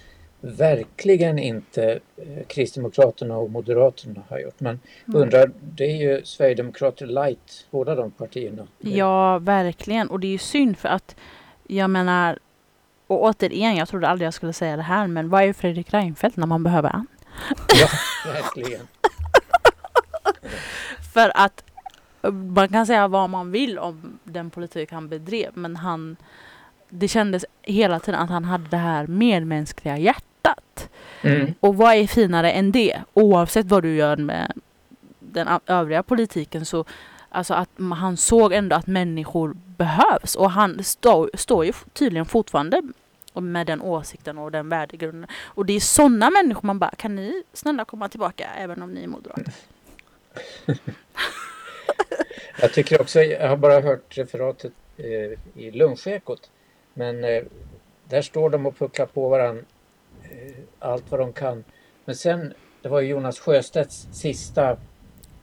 [0.41, 4.60] verkligen inte eh, Kristdemokraterna och Moderaterna har gjort.
[4.60, 5.21] Man Mm.
[5.21, 8.67] undrar, det är ju Sverigedemokrater light, båda de partierna.
[8.79, 10.10] ja, verkligen.
[10.10, 11.15] Och det är ju synd för att
[11.67, 12.39] jag menar
[13.08, 16.38] och återigen, jag trodde aldrig jag skulle säga det här, men vad är Fredrik Reinfeldt
[16.38, 17.08] när man behöver han?
[17.81, 17.88] Ja,
[18.34, 18.88] verkligen.
[21.13, 21.63] För att
[22.32, 26.16] man kan säga vad man vill om den politik han bedrev, men han
[26.90, 30.90] det kändes hela tiden att han hade det här medmänskliga hjärtat.
[31.22, 31.54] Mm.
[31.60, 33.02] Och vad är finare än det?
[33.14, 34.52] Oavsett vad du gör med
[35.20, 36.86] den övriga politiken så
[37.30, 42.26] alltså att han såg ändå att människor behövs och han stå, står ju f- tydligen
[42.26, 42.82] fortfarande
[43.34, 45.30] med den åsikten och den värdegrunden.
[45.44, 49.04] Och det är sådana människor man bara, kan ni snälla komma tillbaka även om ni
[49.04, 49.54] är moderater?
[52.62, 56.52] Jag tycker också, jag har bara hört referatet eh, i lunchekot,
[56.94, 57.44] men eh,
[58.10, 59.63] där står de och pucklar på varandra
[60.24, 61.63] eh, allt vad de kan.
[62.06, 64.78] Men sen, det var ju Jonas Sjöstedts sista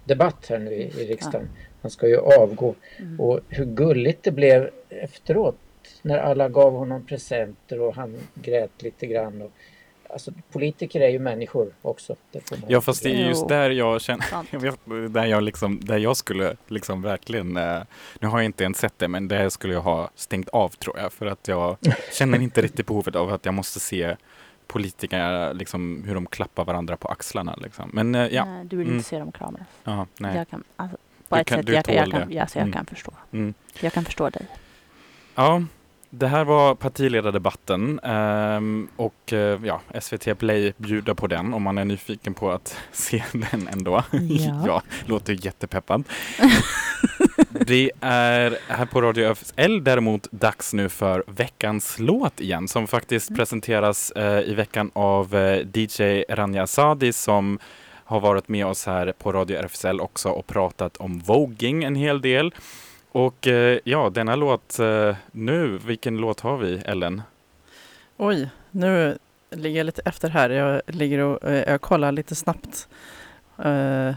[0.05, 1.48] debatt här nu i, i riksdagen.
[1.83, 2.75] Han ska ju avgå.
[2.98, 3.20] Mm.
[3.20, 5.57] Och hur gulligt det blev efteråt
[6.03, 9.42] när alla gav honom presenter och han grät lite grann.
[9.42, 9.53] Och,
[10.12, 12.16] alltså politiker är ju människor också.
[12.31, 14.48] Det får man Ja fast det är just där jag känner, Sant.
[14.53, 17.83] jag vet, där jag liksom, där jag skulle liksom verkligen, eh,
[18.20, 20.98] nu har jag inte ens sett det, men där skulle jag ha stängt av tror
[20.98, 21.77] jag, för att jag
[22.12, 24.16] känner inte riktigt behovet av att jag måste se
[24.66, 27.90] politiker, liksom hur de klappar varandra på axlarna liksom.
[27.92, 28.96] Men eh, ja, Nej, du vill Mm.
[28.98, 29.61] inte se dem kramas.
[29.85, 30.37] ja nej.
[30.37, 30.96] Jag kan, alltså,
[31.29, 32.35] på Du ett kan- sätt, du jag, jag, kan, det.
[32.35, 32.72] ja, så jag Mm.
[32.72, 33.12] kan förstå.
[33.33, 33.55] Mm.
[33.81, 34.46] Jag kan förstå dig.
[35.35, 35.62] Ja,
[36.14, 41.79] det här var partiledardebatten ehm, och eh, ja, SVT Play bjuder på den om man
[41.79, 44.03] är nyfiken på att se den ändå.
[44.12, 44.62] Ja.
[44.66, 46.05] ja låter jättepeppad.
[47.51, 53.31] det är här på Radio FSL däremot dags nu för veckans låt igen som faktiskt
[53.31, 53.37] Mm.
[53.38, 57.59] presenteras eh, i veckan av eh, DJ Rania Sadi som
[58.05, 62.20] har varit med oss här på Radio RFSL också och pratat om voging en hel
[62.20, 62.55] del.
[63.14, 67.22] Och eh, ja, denna låt eh, nu, vilken låt har vi Ellen?
[68.16, 69.18] Oj, nu
[69.51, 70.51] ligger jag lite efter här.
[70.51, 72.88] Jag ligger och eh, jag kollar lite snabbt.
[73.64, 74.12] Uh,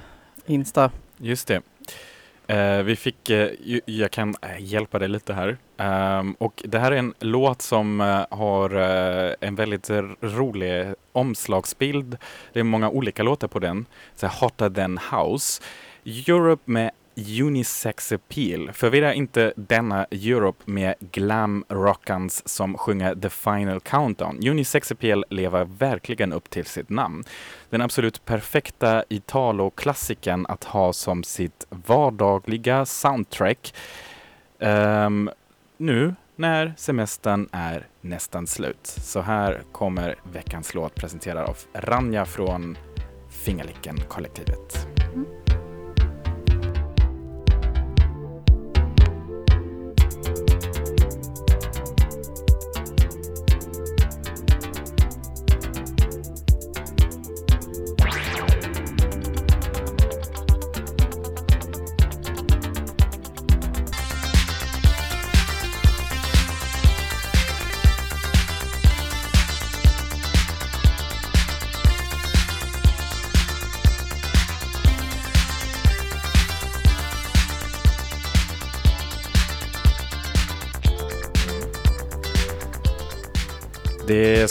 [0.45, 0.91] Insta.
[1.17, 1.61] Just det.
[2.47, 5.57] Eh, vi fick, ju- jag kan hjälpa dig lite här.
[5.77, 8.69] Ehm, och det här är en låt som eh, har
[9.43, 9.89] en väldigt
[10.21, 12.17] rolig omslagsbild.
[12.53, 13.85] Det är många olika låtar på den.
[14.15, 15.63] Så här, Hotter than House.
[16.05, 18.71] Europe med Unisex Appeal.
[18.73, 24.47] Förvirra inte denna Europe med glam rockans som sjunger The Final Countdown.
[24.47, 27.23] Unisex Appeal lever verkligen upp till sitt namn.
[27.69, 33.73] Den absolut perfekta Italo-klassikern att ha som sitt vardagliga soundtrack.
[34.59, 35.29] Um,
[35.77, 38.87] nu när semestern är nästan slut.
[38.87, 42.77] Så här kommer veckans låt presenterad av Ranja från
[43.29, 44.87] Fingerlicken-kollektivet.
[45.13, 45.44] Mm.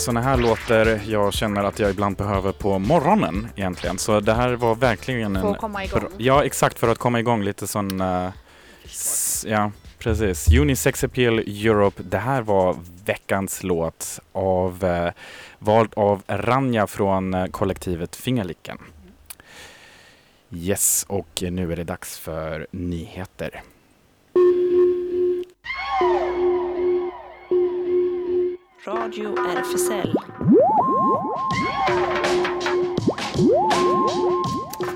[0.05, 3.99] Såna här låtar jag känner att jag ibland behöver på morgonen egentligen.
[3.99, 5.43] Så det här var verkligen en...
[5.43, 6.09] För att komma igång.
[6.17, 8.01] Ja, exakt för att komma igång lite sån...
[8.85, 10.49] s- ja, precis.
[10.59, 12.03] Unisex Appeal Europe.
[12.03, 15.13] Det här var veckans låt av eh,
[15.59, 18.79] vald av Ranja från eh, kollektivet Fingerlicken.
[20.51, 23.63] Yes, och nu är det dags för nyheter.
[28.87, 30.15] Radio RFSL.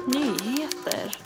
[0.06, 1.16] Nyheter.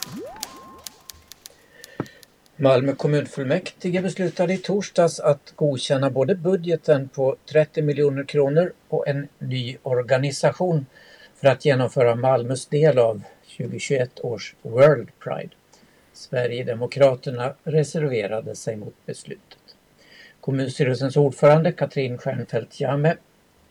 [2.56, 9.28] Malmö kommunfullmäktige beslutade i torsdags att godkänna både budgeten på 30 miljoner kronor och en
[9.38, 10.86] ny organisation
[11.34, 13.22] för att genomföra Malmös del av
[13.56, 15.54] 2021 års World Pride.
[16.12, 19.61] Sverigedemokraterna reserverade sig mot beslutet.
[20.42, 23.14] Kommunstyrelsens ordförande Katrin Stjernfeldt Jammeh,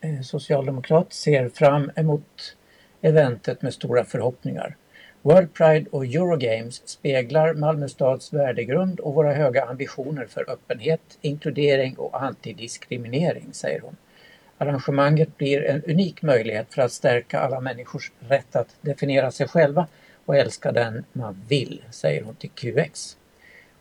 [0.01, 2.55] eh, socialdemokrat, ser fram emot
[3.01, 4.75] eventet med stora förhoppningar.
[5.21, 11.95] World Pride och Eurogames speglar Malmö stads värdegrund och våra höga ambitioner för öppenhet, inkludering
[11.95, 13.95] och antidiskriminering, säger hon.
[14.57, 19.87] Arrangemanget blir en unik möjlighet för att stärka alla människors rätt att definiera sig själva
[20.25, 23.17] och älska den man vill, säger hon till QX.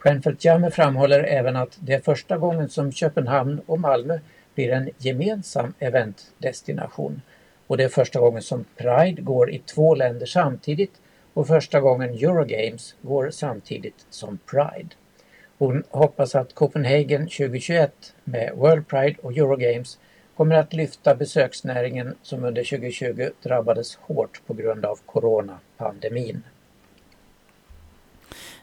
[0.00, 4.18] Stjernfeldt Jammeh framhåller även att det är första gången som Köpenhamn och Malmö
[4.54, 7.22] blir en gemensam eventdestination.
[7.66, 10.92] Och det är första gången som Pride går i två länder samtidigt
[11.34, 14.88] och första gången Eurogames går samtidigt som Pride.
[15.58, 19.98] Hon hoppas att Copenhagen 2021 med World Pride och Eurogames
[20.36, 26.42] kommer att lyfta besöksnäringen som under 2020 drabbades hårt på grund av coronapandemin.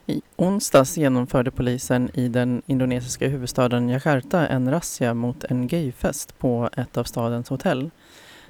[0.09, 6.69] I onsdags genomförde polisen i den indonesiska huvudstaden Jakarta en razzia mot en gayfest på
[6.77, 7.89] ett av stadens hotell.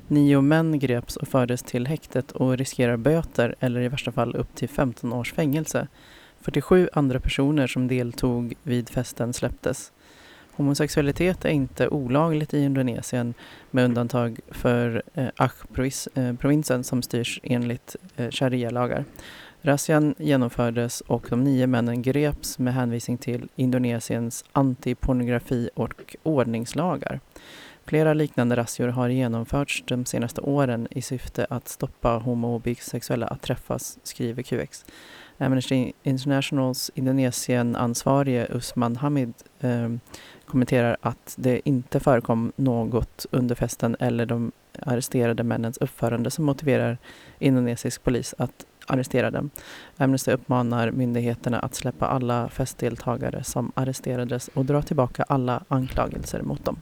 [0.08, 4.56] Nio män greps och fördes till häktet och riskerar böter eller i värsta fall upp
[4.56, 5.88] till 15 års fängelse.
[6.42, 9.92] 47 andra personer som deltog vid festen släpptes.
[10.52, 13.34] Homosexualitet är inte olagligt i Indonesien
[13.72, 19.06] med undantag för eh, Aceh-provinsen som styrs enligt eh, sharia-lagar.
[19.68, 27.20] Razzian genomfördes och de nio männen greps med hänvisning till Indonesiens antipornografi och ordningslagar.
[27.86, 33.28] Flera liknande razzior har genomförts de senaste åren i syfte att stoppa homo och bisexuella
[33.28, 34.86] att träffas, skriver QX.
[35.38, 39.90] Amnesty Internationals Indonesien-ansvarige Usman Hamid eh,
[40.46, 46.98] kommenterar att det inte förekom något under festen eller de arresterade männens uppförande som motiverar
[47.40, 49.50] indonesisk polis att arrestera dem.
[49.98, 56.66] Amnesty uppmanar myndigheterna att släppa alla festdeltagare som arresterades och dra tillbaka alla anklagelser mot
[56.66, 56.78] dem.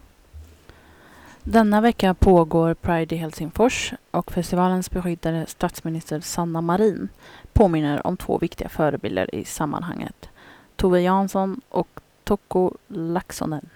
[1.44, 7.10] Denna vecka pågår Pride i Helsingfors och festivalens beskyddade statsminister Sanna Marin
[7.54, 10.30] påminner om två viktiga förebilder i sammanhanget.
[10.76, 13.70] Tove Jansson och Tocco Laxonen.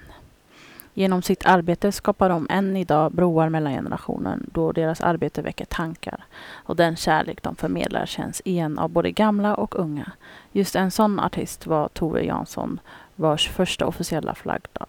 [1.00, 6.26] Genom sitt arbete skapar de än idag broar mellan generationer då deras arbete väcker tankar
[6.52, 10.12] och den kärlek de förmedlar känns igen av både gamla och unga.
[10.52, 12.80] Just en sån artist var Tove Jansson
[13.16, 14.86] vars första officiella flaggdag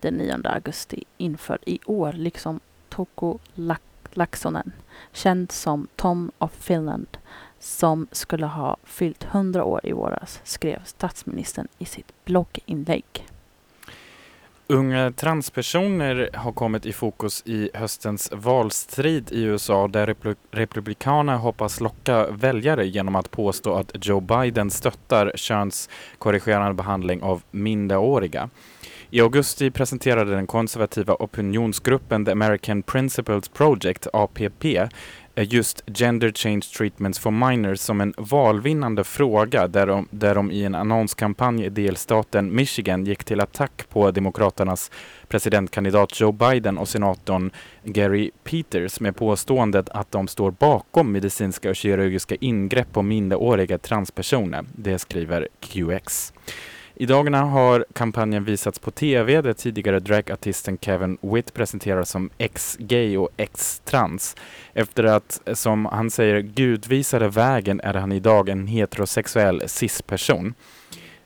[0.00, 4.72] den 9 augusti införd i år, liksom Toko Lak- Laxonen,
[5.12, 7.18] känd som Tom of Finland,
[7.60, 13.26] som skulle ha fyllt 100 år i våras, skrev statsministern i sitt blogginlägg.
[14.70, 20.14] Unga transpersoner har kommit i fokus i höstens valstrid i USA där
[20.50, 28.50] Republikanerna hoppas locka väljare genom att påstå att Joe Biden stöttar könskorrigerande behandling av minderåriga.
[29.10, 34.64] I augusti presenterade den konservativa opinionsgruppen The American Principles Project, APP,
[35.38, 40.50] är just Gender Change Treatments for Minors som en valvinnande fråga där de, där de
[40.50, 44.90] i en annonskampanj i delstaten Michigan gick till attack på Demokraternas
[45.28, 47.50] presidentkandidat Joe Biden och senatorn
[47.84, 54.64] Gary Peters med påståendet att de står bakom medicinska och kirurgiska ingrepp på minderåriga transpersoner.
[54.72, 56.32] Det skriver QX.
[57.00, 63.16] I dagarna har kampanjen visats på TV där tidigare dragartisten Kevin Witt presenteras som ex-gay
[63.16, 64.36] och ex-trans.
[64.72, 70.54] Efter att, som han säger, Gud visade vägen är han idag en heterosexuell cis-person.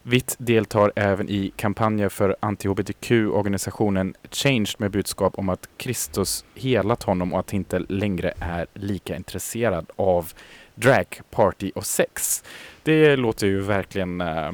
[0.02, 7.32] Witt deltar även i kampanjer för anti-hbtq-organisationen Changed med budskap om att Kristus helat honom
[7.32, 10.32] och att han inte längre är lika intresserad av
[10.74, 12.44] drag, party och sex.
[12.82, 14.52] Det låter ju verkligen eh,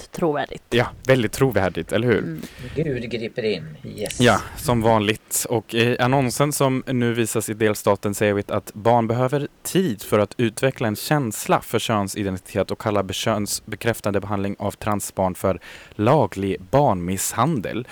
[0.00, 0.62] väldigt trovärdigt.
[0.70, 2.18] Ja, väldigt trovärdigt, eller hur?
[2.18, 2.42] Mm.
[2.74, 3.76] Gud griper in.
[3.84, 4.20] Yes.
[4.20, 5.46] Ja, som vanligt.
[5.48, 10.18] Och i annonsen som nu visas i delstaten säger vi att barn behöver tid för
[10.18, 16.56] att utveckla en känsla för könsidentitet och kallar be- könsbekräftande behandling av transbarn för laglig
[16.70, 17.86] barnmisshandel.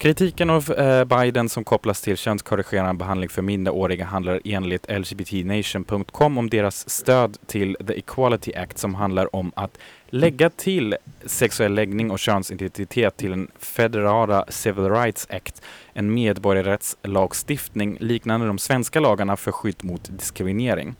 [0.00, 6.50] Kritiken av eh, Biden som kopplas till könskorrigerande behandling för minderåriga handlar enligt LGBTnation.com om
[6.50, 9.78] deras stöd till The Equality Act som handlar om att
[10.10, 18.46] lägga till sexuell läggning och könsidentitet till den federala Civil Rights Act, en medborgarrättslagstiftning liknande
[18.46, 20.94] de svenska lagarna för skydd mot diskriminering.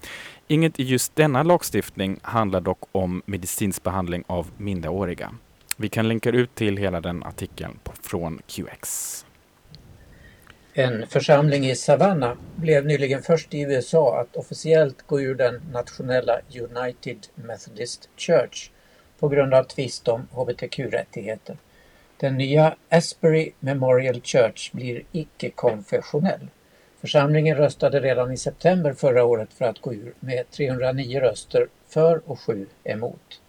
[0.49, 5.31] Inget i just denna lagstiftning handlar dock om medicinsk behandling av minderåriga.
[5.81, 9.27] Vi kan länka ut till hela den artikeln på, från QX.
[10.75, 16.41] En församling i Savannah blev nyligen först i USA att officiellt gå ur den nationella
[16.61, 18.71] United Methodist Church
[19.19, 21.57] på grund av tvist om hbtq-rättigheter.
[22.17, 26.49] Den nya Asbury Memorial Church blir icke-konfessionell.
[27.01, 32.21] Församlingen röstade redan i september förra året för att gå ur med 309 röster för
[32.27, 33.40] och 7 emot.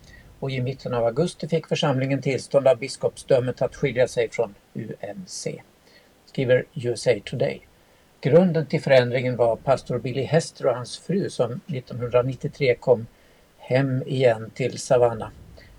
[0.42, 5.48] Och i mitten av augusti fick församlingen tillstånd av biskopsdömet att skilja sig från UMC
[6.26, 7.62] skriver USA Today.
[8.22, 13.08] Grunden till förändringen var pastor Billy Hester och hans fru som 1993 kom
[13.58, 15.30] hem igen till Savannah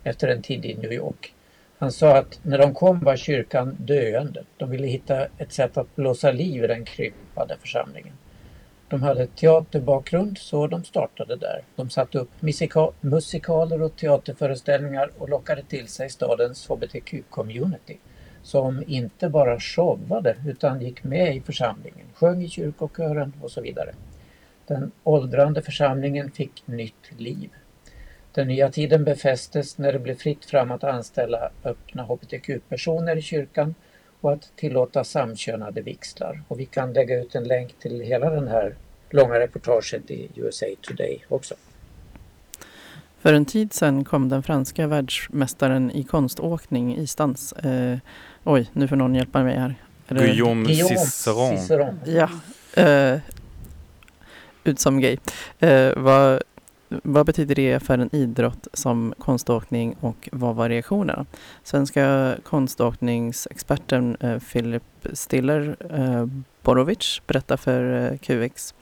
[0.05, 1.35] efter en tid i New York.
[1.79, 4.45] Han sa att när de kom var kyrkan döende.
[4.57, 8.15] De ville hitta ett sätt att blåsa liv i den krympande församlingen.
[8.93, 11.63] De hade teaterbakgrund så de startade där.
[11.77, 17.97] De satte upp musika- musikaler och teaterföreställningar och lockade till sig stadens hbtq-community
[18.43, 23.95] som inte bara showade utan gick med i församlingen, sjöng i kyrkokören och så vidare.
[24.67, 27.51] Den åldrande församlingen fick nytt liv.
[28.33, 33.75] Den nya tiden befästes när det blev fritt fram att anställa öppna hbtq-personer i kyrkan
[34.23, 36.43] och att tillåta samkönade vigslar.
[36.49, 38.75] Och vi kan lägga ut en länk till hela den här
[39.11, 41.55] långa reportaget i USA Today också.
[43.21, 47.53] För en tid sedan kom den franska världsmästaren i konståkning i stans.
[47.53, 47.97] Eh,
[48.45, 49.75] oj, nu får någon hjälpa mig här.
[50.09, 51.59] Är det- Guillaume Guillaume Ciceron.
[51.59, 52.01] Ciceron.
[52.07, 52.29] Ja.
[52.83, 53.19] Eh,
[54.65, 55.17] ut som gay.
[55.59, 56.43] Eh, vad,
[57.03, 61.27] vad betyder det för en idrott som konståkning och vad var reaktionerna?
[61.63, 64.83] Svenska konståkningsexperten eh, Philip
[65.13, 66.27] Stiller eh,
[66.63, 68.75] Borovic berättar för eh, QX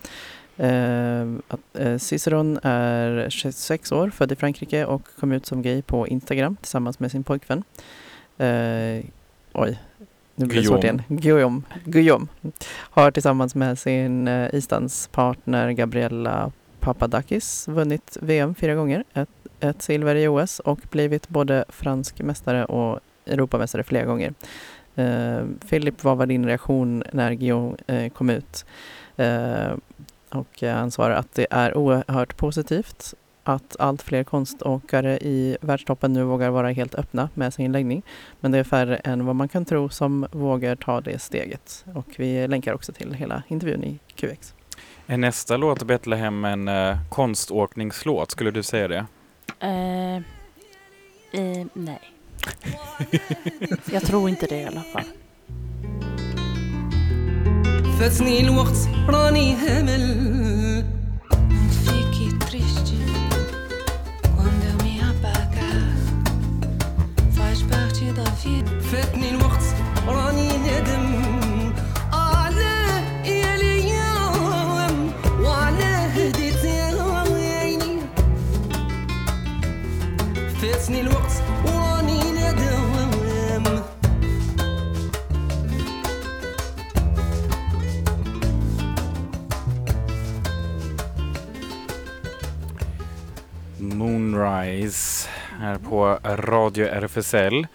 [0.57, 5.83] eh, att eh, Ciceron är 26 år, född i Frankrike och kom ut som gay
[5.83, 7.65] på Instagram tillsammans med sin pojkvän.
[8.39, 9.05] Eh,
[9.53, 9.79] oj,
[10.35, 11.03] nu blir det svårt igen.
[11.09, 11.63] Guillaume.
[11.85, 12.27] Guillaume
[12.73, 19.29] har tillsammans med sin eh, isdanspartner Gabriella Papadakis vunnit VM fyra gånger, ett,
[19.61, 24.35] ett silver i OS och blivit både fransk mästare och Europamästare flera gånger.
[24.95, 28.65] Eh, Philip, vad var din reaktion när Guillaume eh, kom ut?
[29.17, 29.73] Eh,
[30.29, 33.15] och han svarar att det är oerhört positivt
[33.45, 38.03] att allt fler konståkare i världstoppen nu vågar vara helt öppna med sin läggning.
[38.41, 41.85] Men det är färre än vad man kan tro som vågar ta det steget.
[41.95, 44.55] Och vi länkar också till hela intervjun i QX.
[45.10, 48.32] Är nästa låt Betlehem en eh, konståkningslåt?
[48.32, 49.06] Skulle du säga det?
[49.60, 50.16] Eh,
[51.42, 52.00] eh, nej.
[53.92, 55.06] Jag tror inte det i alla fall.
[58.00, 58.78] فاتني الوقت
[59.10, 60.06] راني همل
[61.86, 62.96] Fiquei triste
[64.36, 65.82] quando eu me apagar.
[67.38, 68.80] Faz parte da vida.
[68.82, 69.64] فاتني الوقت
[94.19, 95.29] Moonrise
[95.61, 97.67] här på Radio RFSL.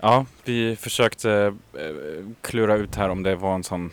[0.00, 3.90] Ja, vi försökte eh, klura ut här om det var en sån,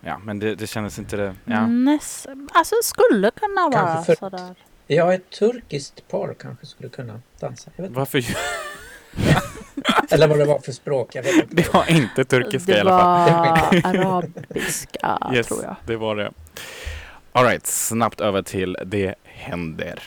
[0.00, 1.66] ja men det, det kändes inte det, ja.
[1.66, 4.54] Näs, alltså skulle kunna vara Kanske för- sådär.
[4.86, 7.70] Ja, ett turkiskt par kanske skulle kunna dansa.
[7.76, 7.98] Jag vet inte.
[7.98, 8.24] Varför?
[10.10, 11.14] Eller vad det var för språk.
[11.14, 11.46] Jag vet inte.
[11.56, 13.82] Det var inte turkiska i Det alla fall.
[13.82, 15.76] var arabiska Yes, tror jag.
[15.86, 16.32] det var det.
[17.32, 20.02] Alright, snabbt över till Det händer.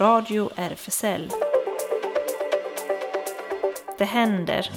[0.00, 1.30] Radio RFSL.
[3.98, 4.70] Det händer.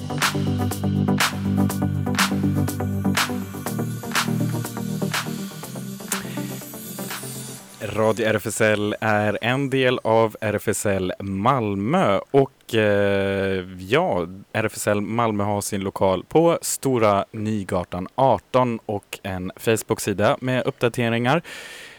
[7.82, 15.80] Radio RFSL är en del av RFSL Malmö och eh, ja, RFSL Malmö har sin
[15.80, 21.42] lokal på Stora Nygatan 18 och en Facebook-sida med uppdateringar.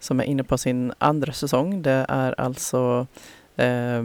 [0.00, 1.82] som är inne på sin andra säsong.
[1.82, 3.06] Det är alltså
[3.58, 4.02] eh,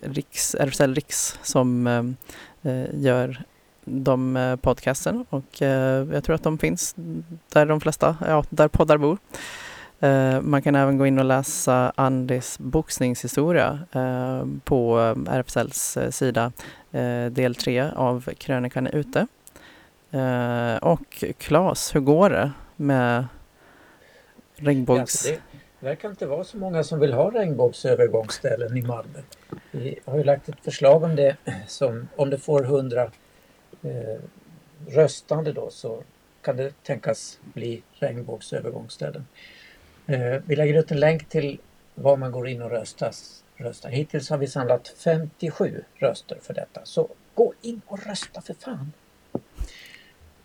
[0.00, 2.16] Riks, RFSL Riks som ehm,
[2.62, 3.42] eh, gör
[3.84, 6.94] de eh, podcasten och eh, jag tror att de finns
[7.52, 9.18] där de flesta, ja, där poddar bor.
[10.00, 16.10] Eh, man kan även gå in och läsa Andis boxningshistoria eh, på eh, RFSLs eh,
[16.10, 16.52] sida.
[16.92, 19.26] Eh, del 3 av krönikan är ute.
[20.10, 23.26] Eh, och Claes, hur går det med
[24.56, 24.98] regnbågs...
[24.98, 25.49] Ja, alltså det
[25.80, 29.18] det verkar inte vara så många som vill ha regnbågsövergångsställen i Malmö.
[29.70, 33.10] Vi har ju lagt ett förslag om det som om det får 100
[33.82, 34.20] eh,
[34.88, 36.02] röstande då så
[36.42, 39.26] kan det tänkas bli regnbågsövergångsställen.
[40.06, 41.60] Eh, vi lägger ut en länk till
[41.94, 43.90] var man går in och röstas, röstar.
[43.90, 46.80] Hittills har vi samlat 57 röster för detta.
[46.84, 48.92] Så gå in och rösta för fan!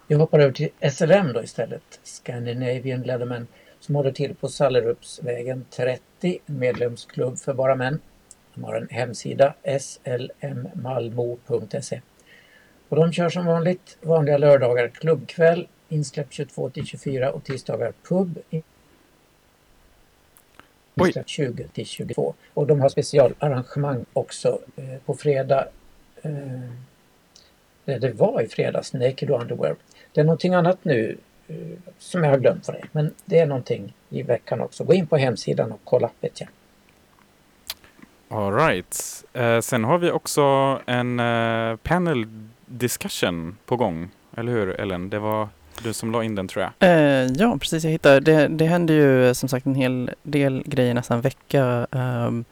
[0.08, 2.00] Jag hoppar över till SLM då istället.
[2.04, 3.48] Scandinavian Leatherman
[3.86, 8.00] som håller till på Sallerupsvägen 30, en medlemsklubb för bara män.
[8.54, 12.02] De har en hemsida, slmmalmo.se.
[12.90, 18.40] Och de kör som vanligt vanliga lördagar klubbkväll, insläpp 22 till 24 och tisdagar pub.
[20.96, 22.34] Insläpp 20 till 22.
[22.54, 25.68] Och de har specialarrangemang också eh, på fredag.
[26.22, 26.60] Eh,
[27.86, 29.76] det var i fredags, Naked Underwear.
[30.14, 31.18] Det är någonting annat nu
[32.00, 32.89] som jag har glömt det är.
[32.91, 34.84] Men det är någonting i veckan också.
[34.84, 36.50] Gå in på hemsidan och kolla vet jag.
[38.30, 39.24] All right.
[39.34, 40.41] Eh, sen har vi också
[40.86, 42.28] en eh, panel
[42.66, 44.10] discussion på gång.
[44.38, 45.10] Eller hur Ellen?
[45.10, 45.50] Det var
[45.84, 46.89] du som la in den tror jag.
[46.89, 47.84] Eh, ja, precis.
[47.84, 48.20] Jag hittade.
[48.20, 51.88] Det, det händer ju eh, som sagt en hel del grejer nästan vecka.
[51.91, 52.46] ehm,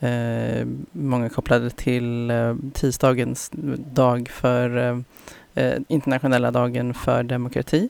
[0.00, 3.50] eh, många kopplade till eh, tisdagens
[3.92, 4.98] dag för eh,
[5.64, 7.88] eh, internationella dagen för demokrati.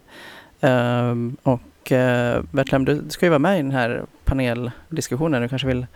[0.61, 5.43] Ehm, och eh, Bertlem, du ska ju vara med i den här paneldiskussionen.
[5.43, 5.87] Du kanske vill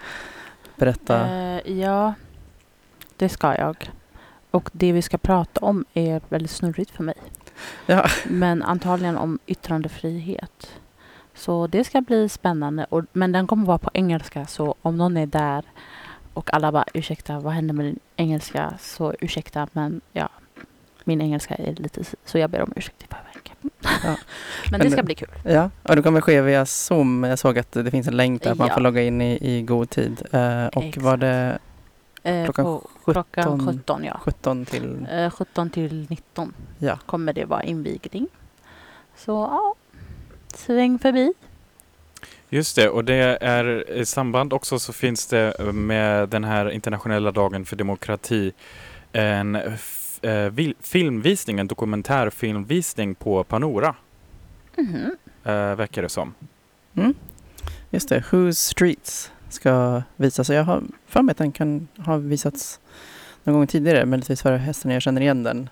[0.77, 1.29] berätta?
[1.29, 2.15] Eh, ja,
[3.17, 3.91] det ska jag.
[4.51, 7.15] Och det vi ska prata om är väldigt snurrigt för mig.
[7.87, 8.07] Ja.
[8.25, 10.73] Men antagligen om yttrandefrihet.
[11.35, 12.87] Så det ska bli spännande.
[12.89, 15.65] Och, men den kommer vara på engelska så om någon är där
[16.35, 18.75] och alla bara ursäkta, vad händer med din engelska?
[18.81, 20.29] Så ursäkta, men ja,
[21.05, 23.32] min engelska är lite så jag ber om ursäkt i förväg.
[24.05, 24.17] Ja.
[24.71, 25.29] men det ska bli kul.
[25.45, 27.25] Ja, och det kommer ske via Zoom.
[27.25, 28.75] Jag såg att det finns en länk där man Ja.
[28.75, 30.23] får logga in i, i god tid.
[30.33, 30.97] Eh, och Exakt.
[31.05, 31.59] var det
[32.25, 34.21] Eh, klockan på 17, klockan 17, ja.
[34.25, 35.07] 17 till...
[35.11, 36.99] Eh, 17 till 19 Ja.
[37.07, 38.29] kommer det vara invigning.
[39.17, 39.75] Så ja,
[40.55, 41.33] sväng förbi.
[42.49, 47.31] Just det, och det är i samband också så finns det med den här internationella
[47.33, 48.53] dagen för demokrati
[49.13, 49.59] en
[50.23, 53.95] eh, filmvisning, en dokumentärfilmvisning på Panora,
[54.77, 55.17] Mhm.
[55.45, 56.35] eh, verkar det som.
[56.95, 57.15] Mm.
[57.91, 60.51] Just det, Whose Streets ska visas.
[60.51, 62.81] Jag har för mig att den kan ha visats
[63.45, 65.69] någon gång tidigare, möjligtvis för hästen jag känner igen den.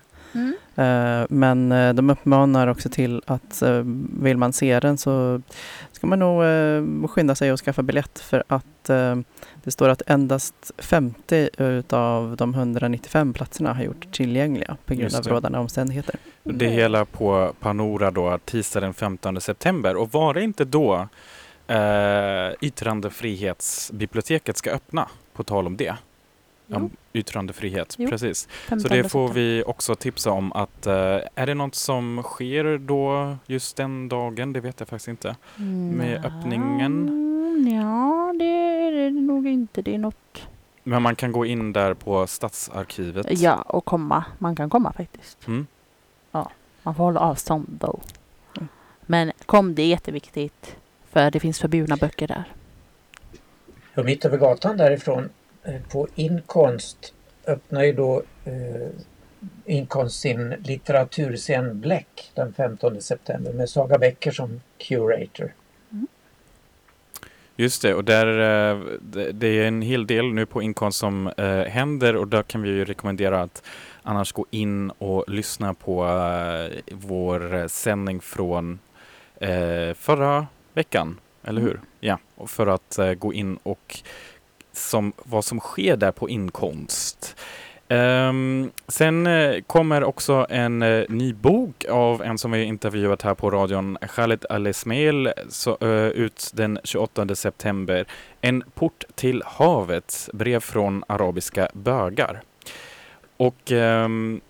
[0.81, 3.81] Eh, Men eh, de uppmanar också till att eh,
[4.21, 5.41] vill man se den så
[5.91, 6.43] ska man nog
[7.09, 8.65] skynda sig och skaffa biljett för att
[9.63, 15.23] det står att endast 50 utav de 195 platserna har gjort tillgängliga på grund av
[15.23, 16.15] rådande omständigheter.
[16.43, 19.95] Det hela på Panora då tisdag den 15 september.
[19.95, 21.07] Och var det inte då
[21.67, 25.07] eh, yttrandefrihetsbiblioteket ska öppna?
[25.33, 25.95] På tal om det.
[26.71, 28.39] Om yttrandefrihet, Jo, precis.
[28.41, 30.93] Så 15 det får vi också tipsa om att eh,
[31.35, 34.53] är det något som sker då just den dagen?
[34.53, 35.35] Det vet jag faktiskt inte.
[35.55, 37.07] med öppningen?
[37.09, 37.31] Mm,
[37.75, 39.81] Ja, det är det nog inte.
[39.81, 40.47] Det är något.
[40.83, 43.25] Men man kan gå in där på Stadsarkivet.
[43.41, 44.25] Ja, och komma.
[44.37, 45.47] Man kan komma faktiskt.
[45.47, 45.67] Mm.
[46.83, 47.99] Man får hålla avstånd då.
[49.01, 50.75] Men kom, det är jätteviktigt.
[51.11, 52.43] För det finns förbjudna böcker där.
[53.95, 55.29] Och mitt över gatan därifrån
[55.89, 57.13] på Inkonst
[57.47, 58.53] öppnar ju då eh,
[59.65, 65.53] Inkonst sin litteraturscen Bläck den 15 september med Saga Becker som curator.
[67.55, 68.79] Just det, och där, eh,
[69.33, 72.69] det- är en hel del nu på Inkonst som eh, händer och där kan vi
[72.69, 73.63] ju rekommendera att
[74.03, 78.79] annars gå in och lyssna på eh, vår eh, sändning från
[79.39, 81.79] eh, förra veckan, eller hur?
[81.99, 83.99] Ja, och för att eh, gå in och
[84.73, 87.35] som, vad som sker där på inkomst.
[87.91, 93.33] Um, sen eh, kommer också en uh, ny bok av en som vi intervjuat här
[93.33, 98.05] på radion, Khaled Al-Esmail, så, eh, ut den 28 september.
[98.41, 102.41] En port till havet, brev från arabiska bögar.
[103.37, 104.41] Och um,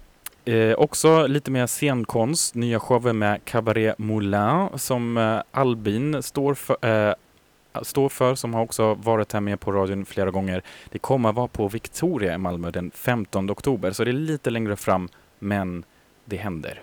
[0.45, 7.07] eh, också lite mer scenkonst, nya shower med Cabaret Moulin som eh, Albin står för,
[7.09, 7.13] eh,
[7.84, 10.61] står för, som har också varit här med på radion flera gånger.
[10.89, 14.49] Det kommer att vara på Victoria i Malmö den 15 oktober, så det är lite
[14.49, 15.09] längre fram,
[15.39, 15.84] men
[16.26, 16.82] det händer.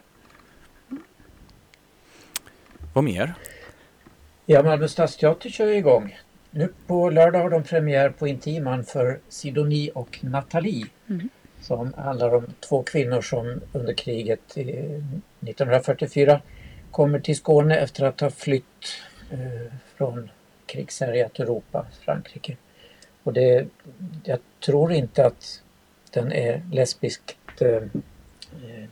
[2.95, 3.35] Vad mer?
[4.47, 6.19] Ja, Malmö stadsteater kör igång.
[6.51, 10.87] Nu på lördag har de premiär på Intiman för Sidonie och Nathalie.
[11.09, 11.29] Mm.
[11.61, 16.41] Som handlar om två kvinnor som under kriget eh, 1944
[16.91, 20.31] kommer till Skåne efter att ha flytt eh, från
[20.69, 22.57] krigshärjat Europa, Frankrike.
[23.23, 23.67] Och det,
[24.25, 25.63] jag tror inte att
[26.11, 27.83] den är lesbiskt eh,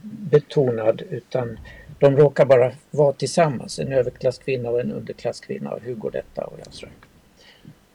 [0.03, 1.59] betonad utan
[1.99, 5.71] de råkar bara vara tillsammans, en överklasskvinna och en underklasskvinna.
[5.71, 6.45] Och hur går detta?
[6.45, 6.91] Och jag tror.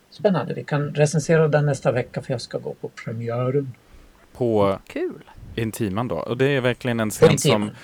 [0.10, 3.74] Spännande, vi kan recensera den nästa vecka för jag ska gå på premiären.
[4.34, 5.24] På Kul!
[5.56, 6.16] Intiman då.
[6.16, 7.76] Och det är verkligen en scen som Intiman.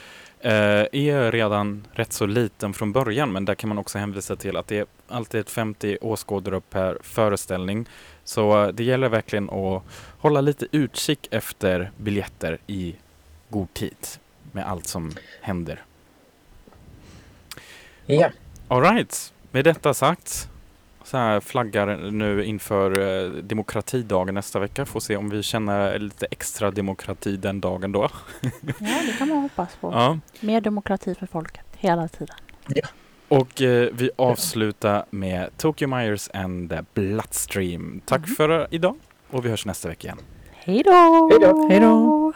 [0.42, 4.68] Är redan rätt så liten från början, men där kan man också hänvisa till att
[4.68, 7.86] det är alltid ett 50 åskådare per föreställning.
[8.24, 9.84] Så eh, det gäller verkligen att
[10.20, 12.96] hålla lite utkik efter biljetter i
[13.50, 14.08] god tid
[14.52, 15.12] med allt som
[15.42, 15.84] händer.
[18.06, 18.30] Ja,
[18.68, 20.50] Alright, med detta sagt
[21.08, 24.86] så här flaggar nu inför eh, demokratidagen nästa vecka.
[24.86, 28.01] Får se om vi känner lite extra demokrati den dagen då.
[28.80, 29.91] Ja, det kan man hoppas på.
[29.91, 30.20] Ja.
[30.41, 32.36] Mer demokrati för folket hela tiden.
[33.28, 38.01] Och eh, vi avslutar med Tokyo Myers and the Bloodstream.
[38.05, 38.95] Tack för idag
[39.30, 40.20] och vi hörs nästa vecka igen.
[40.51, 40.91] Hej då!
[41.32, 41.68] Hej då!
[41.70, 42.34] Hej då!